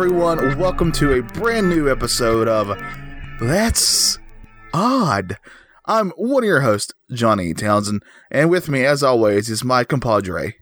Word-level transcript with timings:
everyone. 0.00 0.56
Welcome 0.56 0.92
to 0.92 1.14
a 1.14 1.22
brand 1.24 1.68
new 1.68 1.90
episode 1.90 2.46
of 2.46 2.68
That's 3.40 4.16
Odd. 4.72 5.38
I'm 5.86 6.10
one 6.10 6.44
of 6.44 6.46
your 6.46 6.60
hosts, 6.60 6.92
Johnny 7.10 7.52
Townsend, 7.52 8.04
and 8.30 8.48
with 8.48 8.68
me, 8.68 8.84
as 8.84 9.02
always, 9.02 9.50
is 9.50 9.64
my 9.64 9.82
compadre, 9.82 10.54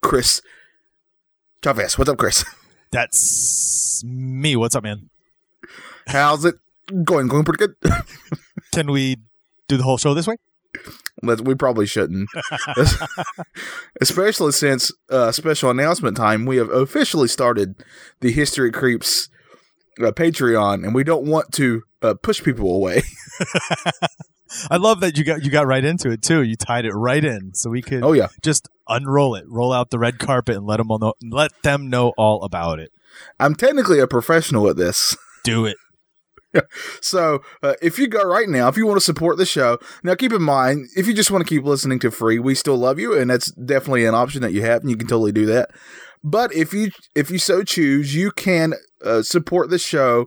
Chris 0.00 0.40
Chavez. 1.64 1.98
What's 1.98 2.08
up, 2.08 2.18
Chris? 2.18 2.44
That's 2.92 4.04
me. 4.04 4.54
What's 4.54 4.76
up, 4.76 4.84
man? 4.84 5.10
How's 6.06 6.44
it 6.44 6.54
going? 7.02 7.26
Going 7.26 7.42
pretty 7.42 7.66
good? 7.66 7.74
Can 8.72 8.92
we 8.92 9.16
do 9.66 9.76
the 9.76 9.82
whole 9.82 9.98
show 9.98 10.14
this 10.14 10.28
way? 10.28 10.36
We 11.22 11.54
probably 11.54 11.86
shouldn't. 11.86 12.28
Especially 14.00 14.52
since 14.52 14.92
uh, 15.08 15.32
special 15.32 15.70
announcement 15.70 16.16
time, 16.16 16.44
we 16.44 16.56
have 16.56 16.70
officially 16.70 17.28
started 17.28 17.76
the 18.20 18.32
History 18.32 18.70
Creeps 18.70 19.28
uh, 20.00 20.10
Patreon, 20.10 20.84
and 20.84 20.94
we 20.94 21.04
don't 21.04 21.24
want 21.24 21.52
to 21.52 21.82
uh, 22.02 22.14
push 22.14 22.42
people 22.42 22.74
away. 22.74 23.02
I 24.70 24.76
love 24.76 25.00
that 25.00 25.16
you 25.16 25.24
got 25.24 25.42
you 25.42 25.50
got 25.50 25.66
right 25.66 25.84
into 25.84 26.10
it 26.10 26.22
too. 26.22 26.42
You 26.42 26.56
tied 26.56 26.84
it 26.84 26.92
right 26.92 27.24
in, 27.24 27.54
so 27.54 27.70
we 27.70 27.82
could 27.82 28.04
oh 28.04 28.12
yeah, 28.12 28.28
just 28.42 28.68
unroll 28.88 29.34
it, 29.34 29.44
roll 29.48 29.72
out 29.72 29.90
the 29.90 29.98
red 29.98 30.18
carpet, 30.18 30.56
and 30.56 30.66
let 30.66 30.76
them 30.76 30.90
all 30.90 30.98
know, 30.98 31.14
let 31.22 31.50
them 31.62 31.88
know 31.88 32.12
all 32.16 32.42
about 32.42 32.78
it. 32.78 32.92
I'm 33.40 33.54
technically 33.54 34.00
a 34.00 34.06
professional 34.06 34.68
at 34.68 34.76
this. 34.76 35.16
Do 35.44 35.66
it. 35.66 35.76
so 37.00 37.42
uh, 37.62 37.74
if 37.82 37.98
you 37.98 38.06
go 38.06 38.22
right 38.22 38.48
now, 38.48 38.68
if 38.68 38.76
you 38.76 38.86
want 38.86 38.98
to 38.98 39.04
support 39.04 39.38
the 39.38 39.46
show, 39.46 39.78
now 40.02 40.14
keep 40.14 40.32
in 40.32 40.42
mind, 40.42 40.88
if 40.96 41.06
you 41.06 41.14
just 41.14 41.30
want 41.30 41.46
to 41.46 41.48
keep 41.48 41.64
listening 41.64 41.98
to 42.00 42.10
free, 42.10 42.38
we 42.38 42.54
still 42.54 42.76
love 42.76 42.98
you, 42.98 43.18
and 43.18 43.30
that's 43.30 43.50
definitely 43.52 44.04
an 44.04 44.14
option 44.14 44.42
that 44.42 44.52
you 44.52 44.62
have, 44.62 44.82
and 44.82 44.90
you 44.90 44.96
can 44.96 45.08
totally 45.08 45.32
do 45.32 45.46
that. 45.46 45.70
But 46.22 46.54
if 46.54 46.72
you 46.72 46.90
if 47.14 47.30
you 47.30 47.38
so 47.38 47.62
choose, 47.62 48.14
you 48.14 48.30
can 48.30 48.74
uh, 49.04 49.22
support 49.22 49.68
the 49.70 49.78
show 49.78 50.26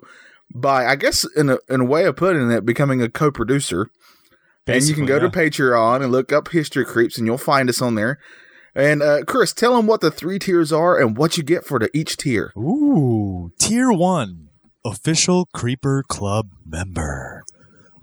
by, 0.53 0.85
I 0.85 0.95
guess, 0.95 1.25
in 1.35 1.49
a 1.49 1.57
in 1.69 1.81
a 1.81 1.85
way 1.85 2.05
of 2.05 2.15
putting 2.15 2.51
it, 2.51 2.65
becoming 2.65 3.01
a 3.01 3.09
co-producer. 3.09 3.89
and 4.67 4.83
you 4.83 4.93
can 4.93 5.05
go 5.05 5.15
yeah. 5.15 5.21
to 5.21 5.29
Patreon 5.29 6.03
and 6.03 6.11
look 6.11 6.31
up 6.31 6.49
History 6.49 6.85
Creeps, 6.85 7.17
and 7.17 7.25
you'll 7.25 7.37
find 7.37 7.67
us 7.67 7.81
on 7.81 7.95
there. 7.95 8.19
And 8.75 9.01
uh, 9.01 9.23
Chris, 9.25 9.53
tell 9.53 9.75
them 9.75 9.87
what 9.87 10.01
the 10.01 10.11
three 10.11 10.37
tiers 10.37 10.71
are 10.71 10.99
and 10.99 11.17
what 11.17 11.35
you 11.35 11.43
get 11.43 11.65
for 11.65 11.79
the 11.79 11.89
each 11.97 12.15
tier. 12.15 12.53
Ooh, 12.55 13.51
tier 13.57 13.91
one, 13.91 14.46
official 14.87 15.49
Creeper 15.53 16.01
Club 16.07 16.47
member. 16.65 17.43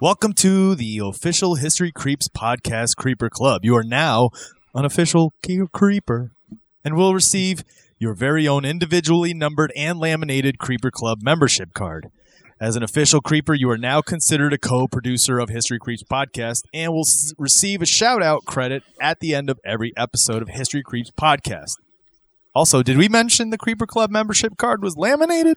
Welcome 0.03 0.35
to 0.35 0.75
the 0.75 1.01
official 1.03 1.55
History 1.55 1.91
Creeps 1.91 2.29
podcast 2.29 2.97
Creeper 2.97 3.31
Club. 3.31 3.65
You 3.65 3.75
are 3.75 3.83
now 3.83 4.29
an 4.75 4.85
official 4.85 5.33
Creeper 5.73 6.33
and 6.85 6.95
will 6.95 7.15
receive 7.15 7.65
your 7.99 8.13
very 8.13 8.47
own 8.47 8.67
individually 8.67 9.33
numbered 9.33 9.73
and 9.75 9.99
laminated 9.99 10.59
Creeper 10.59 10.91
Club 10.91 11.21
membership 11.23 11.73
card. 11.73 12.09
As 12.61 12.77
an 12.77 12.83
official 12.83 13.23
Creeper, 13.23 13.55
you 13.55 13.71
are 13.71 13.79
now 13.79 14.03
considered 14.03 14.53
a 14.53 14.59
co 14.59 14.87
producer 14.87 15.39
of 15.39 15.48
History 15.48 15.79
Creeps 15.79 16.03
podcast 16.03 16.65
and 16.75 16.93
will 16.93 17.07
s- 17.07 17.33
receive 17.39 17.81
a 17.81 17.87
shout 17.87 18.23
out 18.23 18.45
credit 18.45 18.83
at 19.01 19.21
the 19.21 19.35
end 19.35 19.48
of 19.48 19.59
every 19.65 19.95
episode 19.97 20.43
of 20.43 20.51
History 20.51 20.83
Creeps 20.83 21.11
podcast. 21.11 21.77
Also, 22.55 22.83
did 22.83 22.98
we 22.98 23.09
mention 23.09 23.48
the 23.48 23.59
Creeper 23.59 23.87
Club 23.87 24.11
membership 24.11 24.59
card 24.59 24.83
was 24.83 24.98
laminated? 24.98 25.57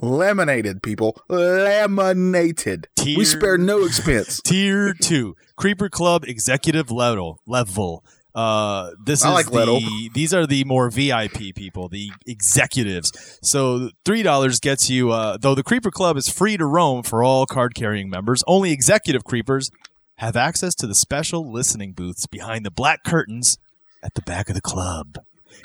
Laminated, 0.00 0.82
people. 0.82 1.20
Laminated. 1.28 2.88
Tier- 2.96 3.18
We 3.18 3.24
spare 3.24 3.58
no 3.58 3.84
expense. 3.84 4.40
Tier 4.44 4.94
two, 4.94 5.36
Creeper 5.56 5.88
Club 5.88 6.24
executive 6.26 6.90
level 6.90 7.40
level. 7.46 8.04
Uh, 8.34 8.90
this 9.04 9.24
I 9.24 9.28
is 9.28 9.34
like 9.34 9.46
the 9.46 9.52
level. 9.52 9.80
these 10.14 10.32
are 10.32 10.46
the 10.46 10.62
more 10.64 10.88
VIP 10.88 11.54
people, 11.54 11.88
the 11.88 12.12
executives. 12.26 13.38
So 13.42 13.90
three 14.04 14.22
dollars 14.22 14.60
gets 14.60 14.88
you. 14.88 15.10
Uh, 15.10 15.36
though 15.40 15.54
the 15.54 15.64
Creeper 15.64 15.90
Club 15.90 16.16
is 16.16 16.28
free 16.28 16.56
to 16.56 16.64
roam 16.64 17.02
for 17.02 17.22
all 17.24 17.44
card 17.46 17.74
carrying 17.74 18.08
members, 18.08 18.44
only 18.46 18.70
executive 18.72 19.24
creepers 19.24 19.70
have 20.18 20.36
access 20.36 20.74
to 20.76 20.86
the 20.86 20.94
special 20.94 21.50
listening 21.50 21.92
booths 21.92 22.26
behind 22.26 22.64
the 22.64 22.70
black 22.70 23.00
curtains 23.04 23.58
at 24.02 24.14
the 24.14 24.22
back 24.22 24.48
of 24.48 24.54
the 24.54 24.60
club. 24.60 25.16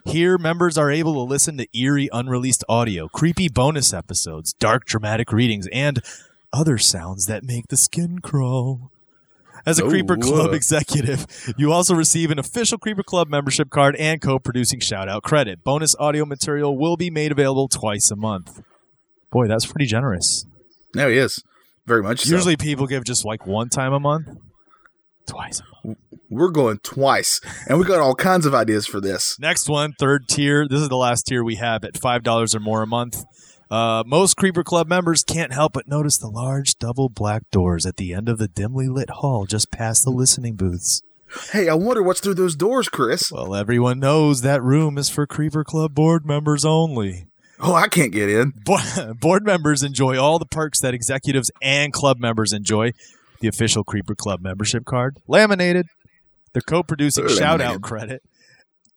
Here, 0.06 0.38
members 0.38 0.78
are 0.78 0.91
able 0.91 1.13
to 1.13 1.22
listen 1.22 1.57
to 1.57 1.68
eerie, 1.78 2.09
unreleased 2.13 2.63
audio, 2.69 3.07
creepy 3.07 3.50
bonus 3.50 3.94
episodes, 3.94 4.53
dark, 4.53 4.85
dramatic 4.85 5.31
readings, 5.31 5.68
and 5.72 6.01
other 6.53 6.78
sounds 6.78 7.25
that 7.25 7.44
make 7.44 7.68
the 7.68 7.78
skin 7.78 8.19
crawl. 8.19 8.91
As 9.66 9.79
a 9.79 9.85
Oh, 9.85 9.90
Creeper 9.90 10.16
Club 10.18 10.50
whoa. 10.50 10.53
executive, 10.56 11.25
you 11.57 11.72
also 11.72 11.96
receive 11.96 12.29
an 12.29 12.38
official 12.38 12.78
Creeper 12.78 13.01
Club 13.03 13.29
membership 13.29 13.69
card 13.72 13.96
and 13.96 14.22
co 14.22 14.38
producing 14.38 14.79
shout 14.79 15.09
out 15.09 15.23
credit. 15.23 15.63
Bonus 15.63 15.96
audio 15.97 16.23
material 16.25 16.78
will 16.78 16.97
be 16.97 17.09
made 17.09 17.31
available 17.31 17.67
twice 17.67 18.12
a 18.12 18.16
month. 18.16 18.62
Boy, 19.31 19.47
that's 19.47 19.66
pretty 19.66 19.85
generous. 19.88 20.46
No, 20.94 21.09
he 21.09 21.17
is. 21.17 21.44
Very 21.88 22.03
much 22.03 22.22
so. 22.22 22.35
Usually 22.35 22.56
people 22.56 22.85
give 22.85 23.03
just 23.06 23.25
like 23.25 23.47
one 23.47 23.69
time 23.69 23.91
a 23.91 24.00
month. 24.00 24.28
Twice 25.25 25.62
a 25.62 25.88
month. 25.88 26.00
We're 26.30 26.50
going 26.50 26.80
twice, 26.80 27.40
and 27.68 27.80
we 27.80 27.86
got 27.86 28.00
all 28.00 28.16
kinds 28.16 28.46
of 28.46 28.53
ideas 28.53 28.88
for 28.88 29.00
this. 29.00 29.40
Next 29.40 29.69
one, 29.69 29.94
third 30.00 30.28
tier. 30.28 30.68
This 30.68 30.81
is 30.81 30.90
the 30.90 30.97
last 30.97 31.28
tier 31.28 31.44
we 31.44 31.56
have 31.56 31.84
at 31.84 31.94
$5 31.94 32.56
or 32.56 32.59
more 32.59 32.81
a 32.81 32.88
month. 32.88 33.24
Uh, 33.69 34.03
most 34.06 34.35
Creeper 34.35 34.64
Club 34.64 34.88
members 34.88 35.24
can't 35.24 35.53
help 35.53 35.74
but 35.74 35.88
notice 35.88 36.18
the 36.18 36.28
large 36.28 36.78
double 36.78 37.09
black 37.09 37.44
doors 37.52 37.85
at 37.85 37.97
the 37.97 38.14
end 38.14 38.30
of 38.30 38.38
the 38.38 38.47
dimly 38.47 38.88
lit 38.88 39.09
hall 39.09 39.46
just 39.46 39.72
past 39.72 40.03
the 40.03 40.12
listening 40.12 40.56
booths. 40.56 41.02
Hey, 41.52 41.68
I 41.68 41.74
wonder 41.74 42.03
what's 42.03 42.19
through 42.19 42.35
those 42.35 42.56
doors, 42.56 42.88
Chris. 42.90 43.31
Well, 43.31 43.56
everyone 43.56 44.00
knows 44.00 44.41
that 44.41 44.62
room 44.62 44.97
is 44.97 45.09
for 45.09 45.25
Creeper 45.25 45.64
Club 45.64 45.94
board 45.96 46.25
members 46.25 46.64
only. 46.64 47.28
Oh, 47.59 47.74
I 47.74 47.88
can't 47.88 48.12
get 48.12 48.30
in. 48.30 48.53
Bo- 48.64 49.14
board 49.19 49.46
members 49.46 49.81
enjoy 49.81 50.19
all 50.19 50.40
the 50.40 50.46
perks 50.46 50.80
that 50.81 50.94
executives 50.94 51.50
and 51.62 51.94
club 51.94 52.19
members 52.19 52.53
enjoy. 52.53 52.91
The 53.41 53.47
official 53.47 53.84
Creeper 53.84 54.16
Club 54.16 54.41
membership 54.41 54.85
card, 54.85 55.18
laminated, 55.28 55.88
the 56.53 56.62
co-producing 56.62 57.28
shout 57.28 57.62
out 57.62 57.81
credit, 57.81 58.23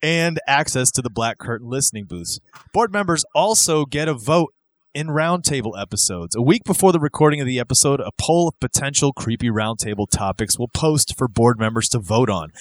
and 0.03 0.39
access 0.47 0.91
to 0.93 1.03
the 1.03 1.11
Black 1.11 1.39
Curtain 1.39 1.69
listening 1.69 2.05
booths. 2.05 2.41
Board 2.73 2.93
members 2.93 3.25
also 3.35 3.85
get 3.85 4.09
a 4.09 4.15
vote 4.15 4.55
in 4.95 5.09
roundtable 5.09 5.81
episodes. 5.81 6.35
A 6.35 6.43
week 6.43 6.65
before 6.65 6.93
the 6.93 7.01
recording 7.01 7.41
of 7.41 7.47
the 7.47 7.61
episode, 7.61 8.01
a 8.01 8.11
poll 8.19 8.49
of 8.49 8.59
potential 8.61 9.13
creepy 9.13 9.49
roundtable 9.49 10.09
topics 10.11 10.59
will 10.59 10.69
post 10.69 11.17
for 11.17 11.29
board 11.29 11.59
members 11.59 11.89
to 11.91 11.99
vote 11.99 12.31
on. 12.31 12.53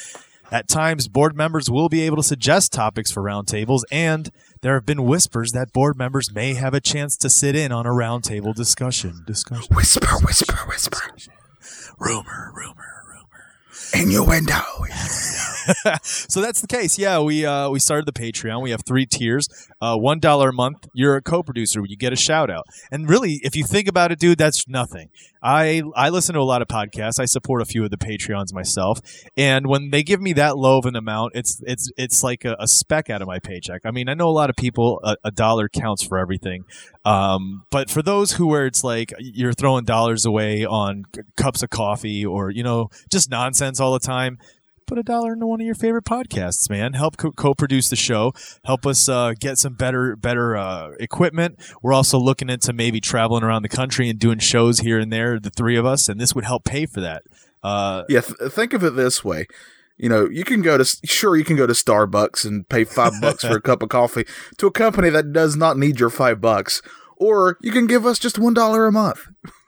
At 0.49 0.67
times, 0.67 1.07
board 1.07 1.35
members 1.35 1.69
will 1.69 1.89
be 1.89 2.01
able 2.03 2.17
to 2.17 2.23
suggest 2.23 2.71
topics 2.71 3.11
for 3.11 3.21
roundtables, 3.21 3.81
and 3.91 4.31
there 4.61 4.75
have 4.75 4.85
been 4.85 5.03
whispers 5.03 5.51
that 5.51 5.73
board 5.73 5.97
members 5.97 6.33
may 6.33 6.53
have 6.53 6.73
a 6.73 6.79
chance 6.79 7.17
to 7.17 7.29
sit 7.29 7.55
in 7.55 7.71
on 7.71 7.85
a 7.85 7.89
roundtable 7.89 8.55
discussion. 8.55 9.23
Discussion. 9.27 9.75
Whisper, 9.75 10.07
whisper, 10.23 10.55
whisper. 10.67 11.15
Rumor, 11.97 12.51
rumor, 12.53 13.03
rumor. 13.05 13.43
Innuendo. 13.93 14.53
so 16.03 16.41
that's 16.41 16.61
the 16.61 16.67
case. 16.67 16.97
Yeah, 16.97 17.19
we 17.19 17.45
uh, 17.45 17.69
we 17.69 17.79
started 17.79 18.05
the 18.05 18.13
Patreon. 18.13 18.61
We 18.61 18.71
have 18.71 18.81
three 18.85 19.05
tiers. 19.05 19.47
Uh, 19.81 19.95
One 19.97 20.19
dollar 20.19 20.49
a 20.49 20.53
month. 20.53 20.87
You're 20.93 21.15
a 21.15 21.21
co-producer. 21.21 21.81
You 21.85 21.97
get 21.97 22.13
a 22.13 22.15
shout 22.15 22.49
out. 22.49 22.65
And 22.91 23.09
really, 23.09 23.39
if 23.43 23.55
you 23.55 23.63
think 23.63 23.87
about 23.87 24.11
it, 24.11 24.19
dude, 24.19 24.37
that's 24.37 24.67
nothing. 24.67 25.09
I 25.41 25.83
I 25.95 26.09
listen 26.09 26.33
to 26.33 26.41
a 26.41 26.43
lot 26.43 26.61
of 26.61 26.67
podcasts. 26.67 27.19
I 27.19 27.25
support 27.25 27.61
a 27.61 27.65
few 27.65 27.83
of 27.83 27.91
the 27.91 27.97
Patreons 27.97 28.53
myself. 28.53 28.99
And 29.35 29.67
when 29.67 29.91
they 29.91 30.03
give 30.03 30.19
me 30.21 30.33
that 30.33 30.57
low 30.57 30.79
of 30.79 30.85
an 30.85 30.95
amount, 30.95 31.33
it's 31.35 31.61
it's 31.65 31.91
it's 31.97 32.23
like 32.23 32.45
a, 32.45 32.55
a 32.59 32.67
speck 32.67 33.09
out 33.09 33.21
of 33.21 33.27
my 33.27 33.39
paycheck. 33.39 33.81
I 33.85 33.91
mean, 33.91 34.09
I 34.09 34.13
know 34.13 34.29
a 34.29 34.31
lot 34.31 34.49
of 34.49 34.55
people 34.55 34.99
a, 35.03 35.15
a 35.25 35.31
dollar 35.31 35.69
counts 35.69 36.03
for 36.03 36.17
everything. 36.17 36.63
Um, 37.05 37.63
but 37.69 37.89
for 37.89 38.01
those 38.01 38.33
who 38.33 38.47
where 38.47 38.65
it's 38.65 38.83
like 38.83 39.13
you're 39.19 39.53
throwing 39.53 39.85
dollars 39.85 40.25
away 40.25 40.65
on 40.65 41.03
c- 41.15 41.21
cups 41.37 41.63
of 41.63 41.69
coffee 41.69 42.25
or 42.25 42.49
you 42.49 42.63
know 42.63 42.89
just 43.11 43.29
nonsense 43.29 43.79
all 43.79 43.93
the 43.93 43.99
time 43.99 44.37
put 44.87 44.97
a 44.97 45.03
dollar 45.03 45.33
into 45.33 45.45
one 45.45 45.59
of 45.61 45.65
your 45.65 45.75
favorite 45.75 46.05
podcasts, 46.05 46.69
man. 46.69 46.93
Help 46.93 47.17
co- 47.17 47.31
co-produce 47.31 47.89
the 47.89 47.95
show. 47.95 48.33
Help 48.65 48.85
us 48.87 49.07
uh, 49.07 49.33
get 49.39 49.57
some 49.57 49.73
better 49.73 50.15
better 50.15 50.55
uh, 50.57 50.91
equipment. 50.99 51.59
We're 51.83 51.93
also 51.93 52.17
looking 52.17 52.49
into 52.49 52.73
maybe 52.73 52.99
traveling 52.99 53.43
around 53.43 53.61
the 53.63 53.69
country 53.69 54.09
and 54.09 54.17
doing 54.17 54.39
shows 54.39 54.79
here 54.79 54.97
and 54.99 55.11
there, 55.13 55.39
the 55.39 55.49
three 55.51 55.77
of 55.77 55.85
us, 55.85 56.09
and 56.09 56.19
this 56.19 56.33
would 56.33 56.45
help 56.45 56.63
pay 56.63 56.85
for 56.85 57.01
that. 57.01 57.23
Uh, 57.63 58.03
Yeah, 58.09 58.21
th- 58.21 58.51
think 58.51 58.73
of 58.73 58.83
it 58.83 58.95
this 58.95 59.23
way. 59.23 59.45
You 59.97 60.09
know, 60.09 60.27
you 60.29 60.43
can 60.43 60.61
go 60.61 60.77
to 60.77 60.85
sure 61.05 61.35
you 61.35 61.43
can 61.43 61.55
go 61.57 61.65
to 61.67 61.73
Starbucks 61.73 62.45
and 62.45 62.67
pay 62.69 62.83
five 62.83 63.13
bucks 63.19 63.43
for 63.43 63.55
a 63.57 63.61
cup 63.69 63.81
of 63.81 63.89
coffee 63.89 64.25
to 64.57 64.67
a 64.67 64.71
company 64.71 65.09
that 65.09 65.33
does 65.33 65.55
not 65.55 65.77
need 65.77 65.99
your 65.99 66.11
five 66.11 66.39
bucks, 66.39 66.81
or 67.17 67.57
you 67.61 67.71
can 67.71 67.87
give 67.87 68.05
us 68.05 68.19
just 68.19 68.37
one 68.37 68.53
dollar 68.53 68.85
a 68.85 68.91
month. 68.91 69.21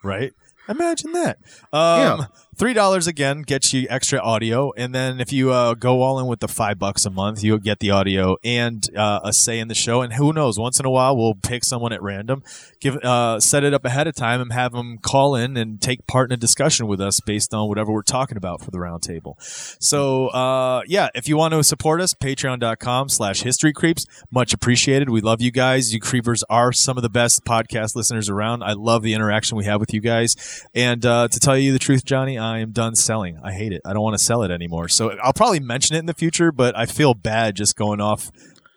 right? 0.03 0.31
Imagine 0.67 1.13
that. 1.13 1.37
Um, 1.73 1.99
Yeah. 2.19 2.25
Three 2.59 2.73
dollars 2.73 3.07
again 3.07 3.43
gets 3.43 3.71
you 3.71 3.87
extra 3.89 4.19
audio, 4.19 4.73
and 4.75 4.93
then 4.93 5.21
if 5.21 5.31
you 5.31 5.49
uh, 5.53 5.75
go 5.75 6.01
all 6.01 6.19
in 6.19 6.27
with 6.27 6.41
the 6.41 6.49
five 6.49 6.77
bucks 6.77 7.05
a 7.05 7.09
month, 7.09 7.41
you'll 7.41 7.57
get 7.57 7.79
the 7.79 7.89
audio 7.91 8.35
and 8.43 8.85
uh, 8.97 9.21
a 9.23 9.31
say 9.31 9.59
in 9.59 9.69
the 9.69 9.73
show. 9.73 10.01
And 10.01 10.11
who 10.11 10.33
knows? 10.33 10.59
Once 10.59 10.77
in 10.77 10.85
a 10.85 10.89
while, 10.89 11.15
we'll 11.15 11.35
pick 11.35 11.63
someone 11.63 11.93
at 11.93 12.01
random, 12.03 12.43
give 12.81 12.97
uh, 12.97 13.39
set 13.39 13.63
it 13.63 13.73
up 13.73 13.85
ahead 13.85 14.07
of 14.07 14.15
time, 14.15 14.41
and 14.41 14.51
have 14.51 14.73
them 14.73 14.97
call 14.97 15.35
in 15.35 15.55
and 15.55 15.79
take 15.81 16.05
part 16.05 16.31
in 16.31 16.33
a 16.33 16.37
discussion 16.37 16.85
with 16.85 16.99
us 16.99 17.21
based 17.21 17.53
on 17.53 17.69
whatever 17.69 17.93
we're 17.93 18.01
talking 18.01 18.35
about 18.35 18.61
for 18.61 18.71
the 18.71 18.77
roundtable. 18.77 19.35
So 19.81 20.27
uh, 20.27 20.81
yeah, 20.85 21.07
if 21.15 21.29
you 21.29 21.37
want 21.37 21.53
to 21.53 21.63
support 21.63 22.01
us, 22.01 22.13
Patreon.com/slash 22.13 23.41
History 23.41 23.71
Creeps, 23.71 24.05
much 24.31 24.53
appreciated. 24.53 25.09
We 25.09 25.21
love 25.21 25.39
you 25.41 25.51
guys. 25.51 25.93
You 25.93 26.01
creepers 26.01 26.43
are 26.49 26.73
some 26.73 26.97
of 26.97 27.03
the 27.03 27.09
best 27.09 27.45
podcast 27.45 27.95
listeners 27.95 28.27
around. 28.27 28.63
I 28.63 28.73
love 28.73 29.01
the 29.01 29.13
interaction 29.13 29.57
we 29.57 29.63
have 29.63 29.79
with 29.79 29.93
you 29.93 30.01
guys. 30.01 30.35
And 30.75 31.05
uh, 31.05 31.29
to 31.29 31.39
tell 31.39 31.57
you 31.57 31.71
the 31.71 31.79
truth, 31.79 32.03
Johnny, 32.03 32.37
I 32.49 32.59
am 32.59 32.71
done 32.71 32.95
selling. 32.95 33.39
I 33.43 33.51
hate 33.53 33.71
it. 33.71 33.81
I 33.85 33.93
don't 33.93 34.01
want 34.03 34.17
to 34.17 34.23
sell 34.23 34.43
it 34.43 34.51
anymore. 34.51 34.87
So 34.89 35.11
I'll 35.23 35.33
probably 35.33 35.59
mention 35.59 35.95
it 35.95 35.99
in 35.99 36.05
the 36.05 36.13
future, 36.13 36.51
but 36.51 36.77
I 36.77 36.85
feel 36.85 37.13
bad 37.13 37.55
just 37.55 37.75
going 37.75 38.01
off 38.01 38.31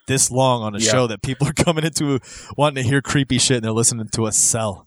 this 0.07 0.31
long 0.31 0.63
on 0.63 0.75
a 0.75 0.79
Yeah. 0.79 0.91
show 0.93 1.07
that 1.07 1.23
people 1.23 1.49
are 1.49 1.53
coming 1.65 1.85
into 1.85 2.19
wanting 2.57 2.83
to 2.83 2.89
hear 2.89 3.01
creepy 3.03 3.39
shit 3.39 3.57
and 3.57 3.65
they're 3.65 3.73
listening 3.73 4.09
to 4.09 4.27
us 4.27 4.37
sell. 4.37 4.87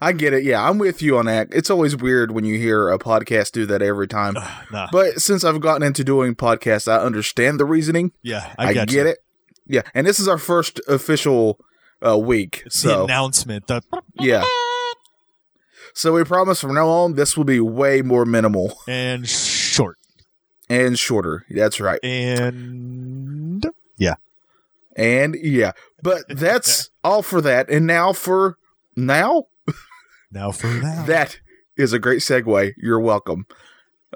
I 0.00 0.12
get 0.12 0.32
it. 0.32 0.42
Yeah, 0.42 0.66
I'm 0.66 0.78
with 0.78 1.02
you 1.02 1.18
on 1.18 1.26
that. 1.26 1.48
It's 1.50 1.68
always 1.70 1.96
weird 1.96 2.30
when 2.30 2.44
you 2.46 2.56
hear 2.58 2.88
a 2.88 2.98
podcast 2.98 3.52
do 3.52 3.66
that 3.66 3.82
every 3.82 4.08
time. 4.08 4.34
Nah. 4.72 4.88
But 4.90 5.20
since 5.20 5.44
I've 5.44 5.60
gotten 5.60 5.82
into 5.82 6.02
doing 6.02 6.34
podcasts, 6.34 6.90
I 6.90 6.96
understand 6.98 7.60
the 7.60 7.64
reasoning. 7.66 8.12
yeah, 8.22 8.54
I, 8.58 8.68
I, 8.68 8.72
get, 8.72 8.92
you. 8.92 9.06
it. 9.06 9.18
Yeah, 9.66 9.82
and 9.94 10.06
this 10.06 10.18
is 10.18 10.28
our 10.28 10.38
first 10.38 10.80
official 10.88 11.58
uh, 12.06 12.16
week. 12.18 12.62
The 12.64 12.70
So 12.70 13.04
announcement. 13.04 13.66
The, 13.66 13.82
yeah. 14.18 14.44
So 15.96 16.12
we 16.12 16.24
promise 16.24 16.60
from 16.60 16.74
now 16.74 16.88
on 16.88 17.14
this 17.14 17.38
will 17.38 17.44
be 17.44 17.58
way 17.58 18.02
more 18.02 18.26
minimal 18.26 18.78
and 18.86 19.26
short. 19.26 19.96
and 20.68 20.98
shorter. 20.98 21.46
That's 21.48 21.80
right. 21.80 21.98
And 22.04 23.64
yeah. 23.96 24.16
And 24.94 25.34
yeah, 25.40 25.72
but 26.02 26.24
that's 26.28 26.90
all 27.02 27.22
for 27.22 27.40
that. 27.40 27.70
And 27.70 27.86
now 27.86 28.12
for 28.12 28.58
now, 28.94 29.44
now 30.30 30.52
for 30.52 30.66
now. 30.66 31.02
that 31.06 31.40
is 31.78 31.94
a 31.94 31.98
great 31.98 32.20
segue. 32.20 32.72
You're 32.76 33.00
welcome. 33.00 33.46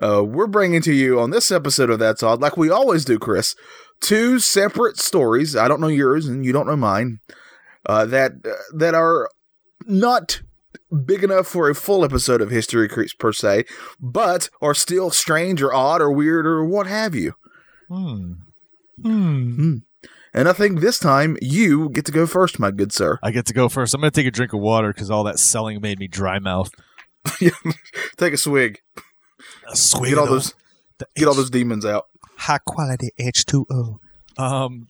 Uh, 0.03 0.23
we're 0.23 0.49
bringing 0.49 0.83
to 0.83 0.93
you 0.93 1.19
on 1.19 1.31
this 1.31 1.51
episode 1.51 1.89
of 1.89 1.99
That's 1.99 2.23
Odd, 2.23 2.43
like 2.43 2.59
we 2.59 2.69
always 2.69 3.07
do, 3.07 3.19
Chris, 3.19 3.57
two 4.01 4.39
separate 4.39 4.99
stories. 4.99 5.57
I 5.57 5.67
don't 5.67 5.81
know 5.81 5.89
yours, 5.89 6.27
and 6.27 6.45
you 6.45 6.53
don't 6.53 6.67
know 6.67 6.77
mine. 6.77 7.21
Uh, 7.87 8.05
that 8.05 8.33
uh, 8.45 8.77
that 8.77 8.95
are 8.95 9.31
not 9.87 10.43
big 11.05 11.25
enough 11.25 11.47
for 11.47 11.69
a 11.69 11.75
full 11.75 12.05
episode 12.05 12.41
of 12.41 12.51
History 12.51 12.89
Creeps 12.89 13.15
per 13.15 13.33
se, 13.33 13.65
but 14.01 14.51
are 14.61 14.75
still 14.75 15.11
strange 15.11 15.63
or 15.63 15.73
odd 15.73 16.01
or 16.01 16.13
weird 16.13 16.47
or 16.47 16.65
what 16.65 16.87
have 16.87 17.15
you. 17.15 17.35
Hmm. 17.89 18.33
Hmm. 19.03 19.55
hmm. 19.55 19.75
And 20.33 20.49
I 20.49 20.53
think 20.53 20.81
this 20.81 20.99
time 20.99 21.37
you 21.41 21.89
get 21.91 22.05
to 22.07 22.13
go 22.13 22.27
first, 22.27 22.61
my 22.61 22.71
good 22.71 22.93
sir. 22.93 23.19
I 23.23 23.33
get 23.33 23.47
to 23.47 23.53
go 23.53 23.69
first. 23.69 23.95
I'm 23.95 24.01
going 24.01 24.13
to 24.13 24.21
take 24.21 24.29
a 24.29 24.31
drink 24.31 24.53
of 24.53 24.61
water 24.61 24.93
because 24.93 25.11
all 25.11 25.25
that 25.25 25.41
selling 25.41 25.81
made 25.81 25.99
me 25.99 26.07
dry 26.07 26.39
mouth. 26.39 26.71
Take 28.17 28.33
a 28.33 28.37
swig. 28.37 28.79
A 29.69 29.77
swig 29.77 30.11
Get 30.11 30.19
all 30.19 30.27
those 30.27 30.55
get 31.17 31.27
all 31.27 31.35
those 31.35 31.51
demons 31.51 31.85
out. 31.85 32.07
high 32.37 32.59
quality 32.59 33.11
H2O. 33.21 33.99
Um, 34.39 34.89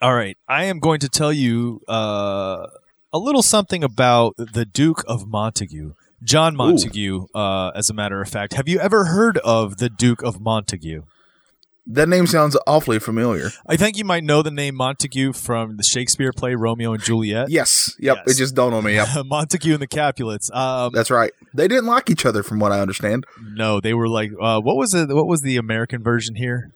all 0.00 0.14
right. 0.14 0.36
I 0.48 0.64
am 0.64 0.78
going 0.80 1.00
to 1.00 1.08
tell 1.08 1.32
you 1.32 1.80
uh, 1.88 2.66
a 3.12 3.18
little 3.18 3.42
something 3.42 3.84
about 3.84 4.34
the 4.36 4.64
Duke 4.64 5.04
of 5.06 5.28
Montague. 5.28 5.94
John 6.22 6.54
Montague, 6.54 7.26
uh, 7.34 7.72
as 7.74 7.90
a 7.90 7.94
matter 7.94 8.20
of 8.20 8.28
fact. 8.28 8.54
Have 8.54 8.68
you 8.68 8.78
ever 8.78 9.06
heard 9.06 9.38
of 9.38 9.78
the 9.78 9.88
Duke 9.88 10.22
of 10.22 10.40
Montague? 10.40 11.02
That 11.84 12.08
name 12.08 12.28
sounds 12.28 12.56
awfully 12.64 13.00
familiar. 13.00 13.50
I 13.66 13.76
think 13.76 13.96
you 13.96 14.04
might 14.04 14.22
know 14.22 14.40
the 14.40 14.52
name 14.52 14.76
Montague 14.76 15.32
from 15.32 15.76
the 15.78 15.82
Shakespeare 15.82 16.32
play 16.32 16.54
Romeo 16.54 16.92
and 16.92 17.02
Juliet. 17.02 17.50
Yes. 17.50 17.96
Yep. 17.98 18.18
Yes. 18.18 18.36
It 18.36 18.38
just 18.38 18.54
dawned 18.54 18.72
on 18.72 18.84
me. 18.84 18.94
Yep. 18.94 19.08
Montague 19.26 19.72
and 19.72 19.82
the 19.82 19.88
Capulets. 19.88 20.48
Um, 20.52 20.92
That's 20.94 21.10
right. 21.10 21.32
They 21.52 21.66
didn't 21.66 21.86
like 21.86 22.08
each 22.08 22.24
other, 22.24 22.44
from 22.44 22.60
what 22.60 22.70
I 22.70 22.78
understand. 22.78 23.24
No, 23.42 23.80
they 23.80 23.94
were 23.94 24.08
like, 24.08 24.30
uh, 24.40 24.60
what 24.60 24.76
was 24.76 24.94
it? 24.94 25.08
What 25.08 25.26
was 25.26 25.42
the 25.42 25.56
American 25.56 26.04
version 26.04 26.36
here? 26.36 26.70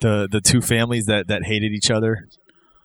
The 0.00 0.28
the 0.30 0.40
two 0.40 0.60
families 0.60 1.06
that 1.06 1.28
that 1.28 1.44
hated 1.44 1.72
each 1.72 1.90
other. 1.90 2.28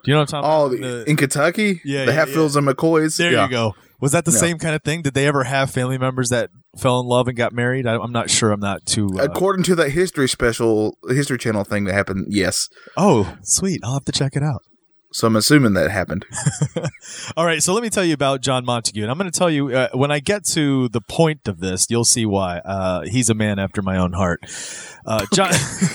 Do 0.04 0.12
you 0.12 0.16
know 0.16 0.22
what 0.22 0.34
I'm 0.34 0.42
talking 0.44 0.50
Oh, 0.52 0.66
about? 0.66 1.06
the, 1.06 1.10
in 1.10 1.16
Kentucky, 1.16 1.82
Yeah, 1.86 2.06
the 2.06 2.12
yeah, 2.12 2.18
Hatfields 2.26 2.56
and 2.56 2.68
McCoys. 2.68 3.18
there 3.18 3.32
yeah. 3.32 3.46
you 3.46 3.50
go. 3.52 3.76
Was 4.02 4.12
that 4.12 4.26
the 4.26 4.32
Yeah. 4.32 4.38
same 4.38 4.58
kind 4.60 4.76
of 4.76 4.84
thing? 4.84 5.02
Did 5.02 5.14
they 5.14 5.26
ever 5.28 5.46
have 5.46 5.72
family 5.72 5.98
members 5.98 6.28
that 6.30 6.50
fell 6.78 7.00
in 7.00 7.06
love 7.08 7.30
and 7.30 7.38
got 7.38 7.54
married? 7.54 7.88
I, 7.88 7.96
I'm 7.96 8.12
not 8.12 8.30
sure. 8.30 8.52
I'm 8.52 8.60
not 8.60 8.86
too. 8.86 9.08
Uh, 9.18 9.24
According 9.24 9.64
to 9.64 9.76
that 9.76 9.92
History 9.92 10.28
Special, 10.28 10.98
History 11.08 11.38
Channel 11.38 11.64
thing 11.64 11.86
that 11.86 11.94
happened, 11.94 12.28
yes. 12.30 12.68
oh, 12.98 13.38
sweet! 13.44 13.80
I'll 13.84 13.94
have 13.94 14.04
to 14.06 14.12
check 14.12 14.36
it 14.36 14.44
out. 14.44 14.62
So 15.14 15.28
I'm 15.28 15.36
assuming 15.36 15.74
that 15.74 15.92
happened. 15.92 16.26
All 17.38 17.46
right, 17.46 17.62
so 17.62 17.72
let 17.74 17.84
me 17.84 17.92
tell 17.92 18.04
you 18.04 18.16
about 18.16 18.42
John 18.42 18.66
Montague, 18.66 19.04
and 19.04 19.12
I'm 19.12 19.18
going 19.20 19.30
to 19.30 19.38
tell 19.38 19.50
you 19.50 19.70
uh, 19.70 19.90
when 19.94 20.10
I 20.10 20.20
get 20.20 20.44
to 20.46 20.90
the 20.90 21.02
point 21.02 21.48
of 21.48 21.60
this, 21.60 21.86
you'll 21.88 22.04
see 22.04 22.26
why. 22.26 22.58
Uh, 22.58 23.04
he's 23.06 23.30
a 23.30 23.36
man 23.36 23.60
after 23.60 23.84
my 23.84 23.98
own 23.98 24.14
heart. 24.14 24.42
Uh, 25.06 25.28
John 25.32 25.52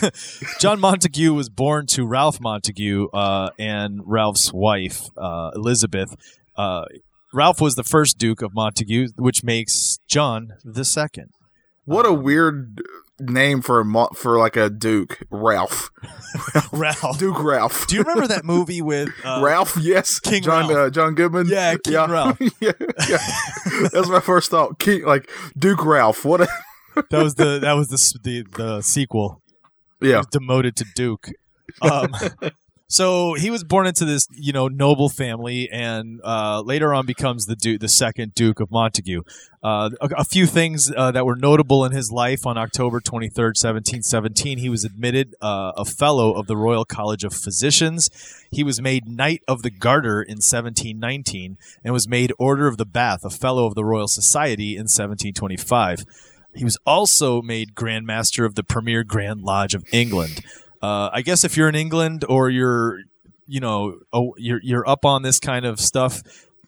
John 0.61 0.79
Montague 0.79 1.35
was 1.35 1.49
born 1.49 1.87
to 1.89 2.07
Ralph 2.07 2.41
Montague 2.41 3.09
uh, 3.09 3.51
and 3.59 4.03
Ralph's 4.05 4.53
wife 4.53 5.03
uh, 5.17 5.51
Elizabeth. 5.53 6.15
Uh, 6.57 6.85
Ralph 7.35 7.61
was 7.61 7.75
the 7.75 7.85
first 7.85 8.19
Duke 8.19 8.41
of 8.41 8.55
Montague, 8.55 9.09
which 9.17 9.43
makes 9.43 9.99
John 10.07 10.53
the 10.65 10.85
second. 10.85 11.31
What 11.85 12.07
a 12.07 12.13
weird 12.13 12.81
name 13.21 13.63
for 13.63 13.81
a 13.81 13.85
mo- 13.85 14.11
for 14.15 14.39
like 14.39 14.57
a 14.57 14.71
Duke, 14.71 15.19
Ralph, 15.31 15.91
Ralph. 16.73 17.19
Duke 17.19 17.43
Ralph. 17.43 17.87
Do 17.87 17.97
you 17.97 18.03
remember 18.03 18.27
that 18.29 18.45
movie 18.45 18.83
with 18.83 19.09
uh, 19.25 19.41
Ralph, 19.43 19.77
yes, 19.81 20.19
King 20.21 20.43
John 20.43 20.69
Ralph. 20.69 20.79
Uh, 20.89 20.91
John 20.91 21.15
Goodman. 21.15 21.47
Yeah, 21.49 21.77
King 21.83 21.95
Ralph. 22.11 22.39
yeah, 22.61 22.73
yeah. 23.09 23.19
That's 23.93 24.09
my 24.09 24.21
first 24.21 24.51
thought. 24.51 24.79
King, 24.79 25.05
like 25.05 25.31
Duke 25.59 25.85
Ralph. 25.85 26.25
What? 26.25 26.43
A, 26.43 26.49
That 27.11 27.23
was 27.23 27.35
the 27.37 27.59
that 27.61 27.73
was 27.75 27.89
the 27.89 28.19
the, 28.23 28.45
the 28.57 28.81
sequel. 28.83 29.41
yeah, 30.01 30.23
demoted 30.31 30.75
to 30.77 30.87
Duke. 30.95 31.29
Um, 31.83 32.13
so 32.89 33.35
he 33.35 33.51
was 33.51 33.65
born 33.65 33.87
into 33.87 34.05
this, 34.05 34.27
you 34.31 34.53
know, 34.53 34.69
noble 34.69 35.09
family, 35.09 35.69
and 35.71 36.21
uh, 36.25 36.63
later 36.63 36.95
on 36.95 37.07
becomes 37.07 37.47
the 37.47 37.55
Duke, 37.55 37.81
the 37.81 37.89
second 37.89 38.35
Duke 38.35 38.61
of 38.61 38.71
Montague. 38.71 39.23
Uh, 39.63 39.91
a, 40.01 40.09
a 40.19 40.25
few 40.25 40.47
things 40.47 40.91
uh, 40.97 41.11
that 41.11 41.27
were 41.27 41.37
notable 41.37 41.85
in 41.85 41.93
his 41.93 42.11
life 42.11 42.47
on 42.47 42.57
October 42.57 43.01
twenty 43.01 43.29
third, 43.29 43.57
seventeen 43.57 44.03
seventeen. 44.03 44.59
He 44.59 44.69
was 44.69 44.85
admitted 44.85 45.35
uh, 45.41 45.73
a 45.77 45.85
fellow 45.85 46.33
of 46.33 46.47
the 46.47 46.57
Royal 46.57 46.85
College 46.85 47.25
of 47.25 47.35
Physicians. 47.35 48.09
He 48.51 48.63
was 48.65 48.81
made 48.81 49.07
Knight 49.07 49.43
of 49.47 49.63
the 49.63 49.71
Garter 49.71 50.23
in 50.23 50.41
seventeen 50.41 50.99
nineteen, 50.99 51.59
and 51.85 51.93
was 51.93 52.09
made 52.09 52.33
Order 52.39 52.69
of 52.69 52.77
the 52.77 52.87
Bath, 52.87 53.25
a 53.25 53.31
fellow 53.31 53.67
of 53.67 53.75
the 53.75 53.85
Royal 53.85 54.09
Society 54.09 54.77
in 54.77 54.89
seventeen 54.89 55.35
twenty 55.35 55.57
five. 55.57 56.05
He 56.55 56.65
was 56.65 56.79
also 56.87 57.43
made 57.43 57.75
Grand 57.75 58.07
Master 58.07 58.45
of 58.45 58.55
the 58.55 58.65
Premier 58.65 59.05
Grand 59.05 59.43
Lodge 59.43 59.75
of 59.75 59.85
England. 59.93 60.41
Uh, 60.83 61.11
I 61.13 61.23
guess 61.23 61.45
if 61.45 61.57
you're 61.57 61.69
in 61.69 61.75
England 61.75 62.25
or 62.29 62.51
you're, 62.51 63.01
you 63.47 63.61
know, 63.61 63.99
oh, 64.13 64.35
you're 64.37 64.61
you're 64.63 64.89
up 64.89 65.05
on 65.05 65.23
this 65.23 65.41
kind 65.41 65.65
of 65.65 65.81
stuff, 65.81 66.23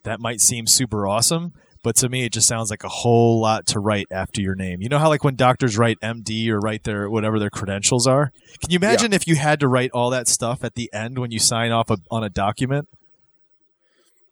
that 0.05 0.21
might 0.21 0.41
seem 0.41 0.67
super 0.67 1.07
awesome. 1.07 1.53
But 1.83 1.97
to 1.97 2.11
me, 2.11 2.27
it 2.27 2.33
just 2.33 2.47
sounds 2.47 2.69
like 2.69 2.85
a 2.85 2.89
whole 2.89 3.41
lot 3.41 3.67
to 3.69 3.81
write 3.81 4.07
after 4.11 4.43
your 4.43 4.55
name. 4.55 4.83
You 4.83 4.91
know 4.91 4.99
how 4.99 5.09
like 5.09 5.25
when 5.25 5.35
doctors 5.35 5.79
write 5.79 5.99
MD 6.03 6.49
or 6.49 6.59
write 6.59 6.85
their 6.85 7.09
whatever 7.09 7.39
their 7.39 7.49
credentials 7.49 8.07
are. 8.07 8.33
Can 8.61 8.71
you 8.71 8.77
imagine 8.77 9.15
if 9.15 9.27
you 9.27 9.37
had 9.37 9.61
to 9.61 9.69
write 9.69 9.91
all 9.93 10.11
that 10.11 10.29
stuff 10.29 10.63
at 10.63 10.75
the 10.75 10.91
end 10.93 11.19
when 11.19 11.31
you 11.31 11.39
sign 11.39 11.73
off 11.73 11.91
a, 11.91 11.97
on 12.11 12.23
a 12.23 12.29
document? 12.29 12.87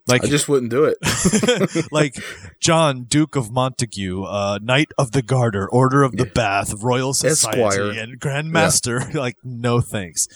Like 0.09 0.25
I 0.25 0.29
just 0.29 0.49
wouldn't 0.49 0.71
do 0.71 0.85
it. 0.85 1.93
like 1.93 2.17
John, 2.61 3.05
Duke 3.05 3.37
of 3.37 3.51
Montague, 3.51 4.25
uh, 4.25 4.59
Knight 4.63 4.93
of 4.97 5.13
the 5.13 5.23
Garter, 5.23 5.69
Order 5.69 6.03
of 6.03 6.17
the 6.17 6.25
Bath, 6.25 6.73
Royal 6.83 7.13
Society, 7.13 7.61
Esquire. 7.61 7.91
and 7.91 8.19
Grand 8.19 8.51
Master. 8.51 9.01
like, 9.15 9.37
no 9.45 9.81
thanks. 9.81 10.27